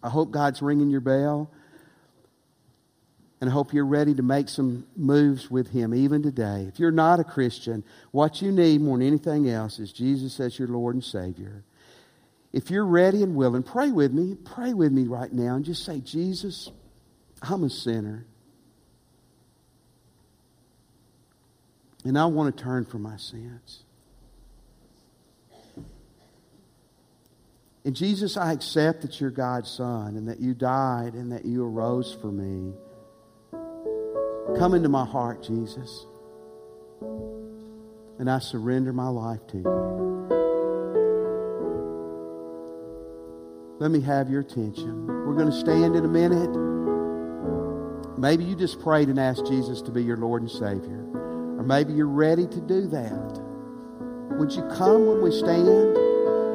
I 0.03 0.09
hope 0.09 0.31
God's 0.31 0.63
ringing 0.63 0.91
your 0.91 1.01
bell. 1.01 1.51
And 3.41 3.49
I 3.49 3.53
hope 3.53 3.73
you're 3.73 3.87
ready 3.87 4.15
to 4.15 4.23
make 4.23 4.51
some 4.51 4.87
moves 4.97 5.51
with 5.51 5.71
Him 5.71 5.95
even 5.95 6.23
today. 6.23 6.67
If 6.69 6.79
you're 6.79 6.91
not 6.91 7.21
a 7.21 7.25
Christian, 7.25 7.83
what 8.11 8.43
you 8.43 8.53
need 8.53 8.83
more 8.83 8.99
than 8.99 9.07
anything 9.07 9.49
else 9.49 9.79
is 9.79 9.93
Jesus 9.93 10.39
as 10.41 10.59
your 10.59 10.69
Lord 10.69 10.95
and 10.95 11.05
Savior. 11.05 11.65
If 12.53 12.71
you're 12.71 12.85
ready 12.85 13.23
and 13.23 13.35
willing, 13.35 13.63
pray 13.63 13.91
with 13.91 14.13
me. 14.13 14.37
Pray 14.45 14.75
with 14.75 14.93
me 14.93 15.05
right 15.05 15.33
now 15.33 15.55
and 15.55 15.65
just 15.65 15.85
say, 15.85 16.01
Jesus, 16.01 16.71
I'm 17.41 17.65
a 17.65 17.71
sinner. 17.71 18.27
And 22.05 22.19
I 22.19 22.27
want 22.27 22.55
to 22.55 22.63
turn 22.63 22.85
from 22.85 23.03
my 23.03 23.17
sins. 23.17 23.85
And 27.85 27.97
Jesus, 27.97 28.37
I 28.37 28.53
accept 28.53 29.03
that 29.03 29.21
you're 29.21 29.31
God's 29.31 29.71
Son 29.71 30.17
and 30.17 30.29
that 30.29 30.39
you 30.39 30.53
died 30.53 31.15
and 31.15 31.33
that 31.33 31.47
you 31.47 31.65
arose 31.65 32.17
for 32.21 32.31
me. 32.31 32.75
Come 34.59 34.75
into 34.75 34.89
my 34.89 35.07
heart, 35.07 35.43
Jesus. 35.43 36.05
And 38.19 38.31
I 38.31 38.39
surrender 38.39 38.93
my 38.93 39.09
life 39.09 39.47
to 39.49 39.57
you. 39.57 39.91
Let 43.79 43.91
me 43.91 44.03
have 44.03 44.29
your 44.29 44.43
attention. 44.43 45.07
We're 45.07 45.37
going 45.37 45.51
to 45.51 45.59
stand 45.59 45.97
in 45.97 46.05
a 46.05 46.09
minute. 46.09 46.51
Maybe 48.19 48.45
you 48.45 48.55
just 48.55 48.79
prayed 48.81 49.09
and 49.09 49.19
asked 49.19 49.47
Jesus 49.47 49.81
to 49.83 49.91
be 49.91 50.03
your 50.03 50.19
Lord 50.19 50.43
and 50.43 50.51
Savior. 50.51 51.07
Or 51.57 51.63
maybe 51.63 51.95
you're 51.95 52.07
ready 52.07 52.47
to 52.47 52.61
do 52.61 52.87
that. 52.89 53.41
Would 54.39 54.53
you 54.53 54.69
come 54.77 55.07
when 55.07 55.23
we 55.23 55.31
stand? 55.31 56.10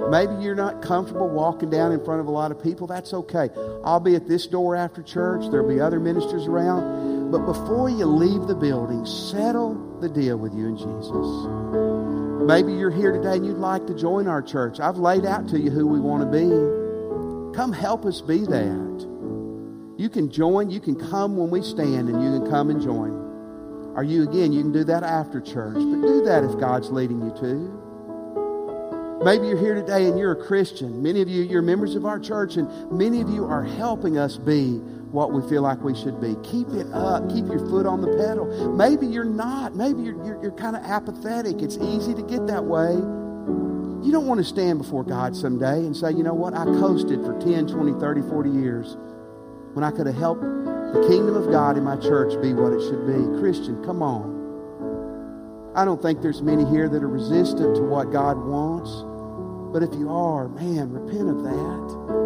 Maybe 0.09 0.35
you're 0.43 0.55
not 0.55 0.81
comfortable 0.81 1.29
walking 1.29 1.69
down 1.69 1.91
in 1.91 2.03
front 2.03 2.21
of 2.21 2.27
a 2.27 2.31
lot 2.31 2.51
of 2.51 2.61
people. 2.61 2.85
That's 2.85 3.13
okay. 3.13 3.49
I'll 3.83 3.99
be 3.99 4.15
at 4.15 4.27
this 4.27 4.45
door 4.45 4.75
after 4.75 5.01
church. 5.01 5.49
There'll 5.49 5.67
be 5.67 5.79
other 5.79 5.99
ministers 5.99 6.45
around. 6.45 7.31
But 7.31 7.45
before 7.45 7.89
you 7.89 8.05
leave 8.05 8.47
the 8.47 8.55
building, 8.55 9.05
settle 9.05 9.73
the 9.99 10.09
deal 10.09 10.37
with 10.37 10.53
you 10.53 10.67
and 10.67 10.77
Jesus. 10.77 12.47
Maybe 12.47 12.73
you're 12.73 12.91
here 12.91 13.11
today 13.11 13.37
and 13.37 13.45
you'd 13.45 13.57
like 13.57 13.87
to 13.87 13.95
join 13.95 14.27
our 14.27 14.41
church. 14.41 14.79
I've 14.79 14.97
laid 14.97 15.25
out 15.25 15.47
to 15.49 15.59
you 15.59 15.71
who 15.71 15.87
we 15.87 15.99
want 15.99 16.21
to 16.21 16.29
be. 16.29 17.55
Come 17.57 17.73
help 17.73 18.05
us 18.05 18.21
be 18.21 18.45
that. 18.45 19.07
You 19.97 20.09
can 20.09 20.29
join, 20.29 20.69
you 20.69 20.79
can 20.79 20.95
come 20.95 21.37
when 21.37 21.49
we 21.49 21.61
stand, 21.61 22.09
and 22.09 22.21
you 22.21 22.39
can 22.39 22.51
come 22.51 22.69
and 22.69 22.81
join. 22.81 23.93
Are 23.95 24.03
you, 24.03 24.29
again, 24.29 24.51
you 24.51 24.61
can 24.61 24.73
do 24.73 24.83
that 24.83 25.03
after 25.03 25.39
church. 25.39 25.75
But 25.75 26.01
do 26.01 26.21
that 26.25 26.43
if 26.43 26.59
God's 26.59 26.91
leading 26.91 27.21
you 27.21 27.31
to. 27.39 27.84
Maybe 29.23 29.47
you're 29.47 29.57
here 29.57 29.75
today 29.75 30.05
and 30.07 30.19
you're 30.19 30.33
a 30.33 30.45
Christian. 30.45 31.01
Many 31.01 31.21
of 31.21 31.29
you, 31.29 31.43
you're 31.43 31.61
members 31.61 31.95
of 31.95 32.05
our 32.05 32.19
church, 32.19 32.57
and 32.57 32.91
many 32.91 33.21
of 33.21 33.29
you 33.29 33.45
are 33.45 33.63
helping 33.63 34.17
us 34.17 34.37
be 34.37 34.77
what 35.11 35.31
we 35.31 35.47
feel 35.49 35.61
like 35.61 35.81
we 35.81 35.95
should 35.95 36.19
be. 36.19 36.35
Keep 36.43 36.69
it 36.69 36.87
up. 36.91 37.27
Keep 37.29 37.47
your 37.47 37.59
foot 37.69 37.85
on 37.85 38.01
the 38.01 38.15
pedal. 38.17 38.75
Maybe 38.75 39.07
you're 39.07 39.23
not. 39.23 39.73
Maybe 39.75 40.03
you're, 40.03 40.23
you're, 40.25 40.41
you're 40.43 40.51
kind 40.51 40.75
of 40.75 40.83
apathetic. 40.83 41.61
It's 41.61 41.77
easy 41.77 42.13
to 42.13 42.21
get 42.21 42.45
that 42.47 42.65
way. 42.65 42.93
You 44.05 44.11
don't 44.11 44.27
want 44.27 44.39
to 44.39 44.43
stand 44.43 44.79
before 44.79 45.03
God 45.03 45.35
someday 45.35 45.79
and 45.79 45.95
say, 45.95 46.11
you 46.11 46.21
know 46.21 46.33
what, 46.33 46.53
I 46.53 46.65
coasted 46.65 47.23
for 47.23 47.39
10, 47.39 47.67
20, 47.67 47.99
30, 47.99 48.21
40 48.21 48.49
years 48.49 48.97
when 49.73 49.83
I 49.83 49.91
could 49.91 50.05
have 50.05 50.15
helped 50.15 50.41
the 50.41 51.05
kingdom 51.07 51.35
of 51.35 51.49
God 51.49 51.77
in 51.77 51.83
my 51.83 51.95
church 51.95 52.39
be 52.41 52.53
what 52.53 52.73
it 52.73 52.81
should 52.81 53.07
be. 53.07 53.39
Christian, 53.39 53.83
come 53.83 54.03
on. 54.03 54.34
I 55.75 55.83
don't 55.83 56.01
think 56.01 56.21
there's 56.21 56.41
many 56.41 56.63
here 56.65 56.87
that 56.87 57.03
are 57.03 57.07
resistant 57.07 57.75
to 57.75 57.81
what 57.81 58.11
God 58.11 58.37
wants. 58.37 59.03
But 59.73 59.83
if 59.83 59.93
you 59.99 60.09
are, 60.09 60.47
man, 60.47 60.89
repent 60.89 61.29
of 61.29 61.43
that. 61.43 62.25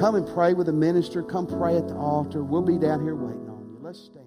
Come 0.00 0.14
and 0.14 0.26
pray 0.26 0.54
with 0.54 0.68
a 0.70 0.72
minister. 0.72 1.22
Come 1.22 1.46
pray 1.46 1.76
at 1.76 1.88
the 1.88 1.94
altar. 1.94 2.42
We'll 2.42 2.62
be 2.62 2.78
down 2.78 3.02
here 3.02 3.14
waiting 3.14 3.50
on 3.50 3.66
you. 3.68 3.78
Let's 3.82 3.98
stand. 3.98 4.25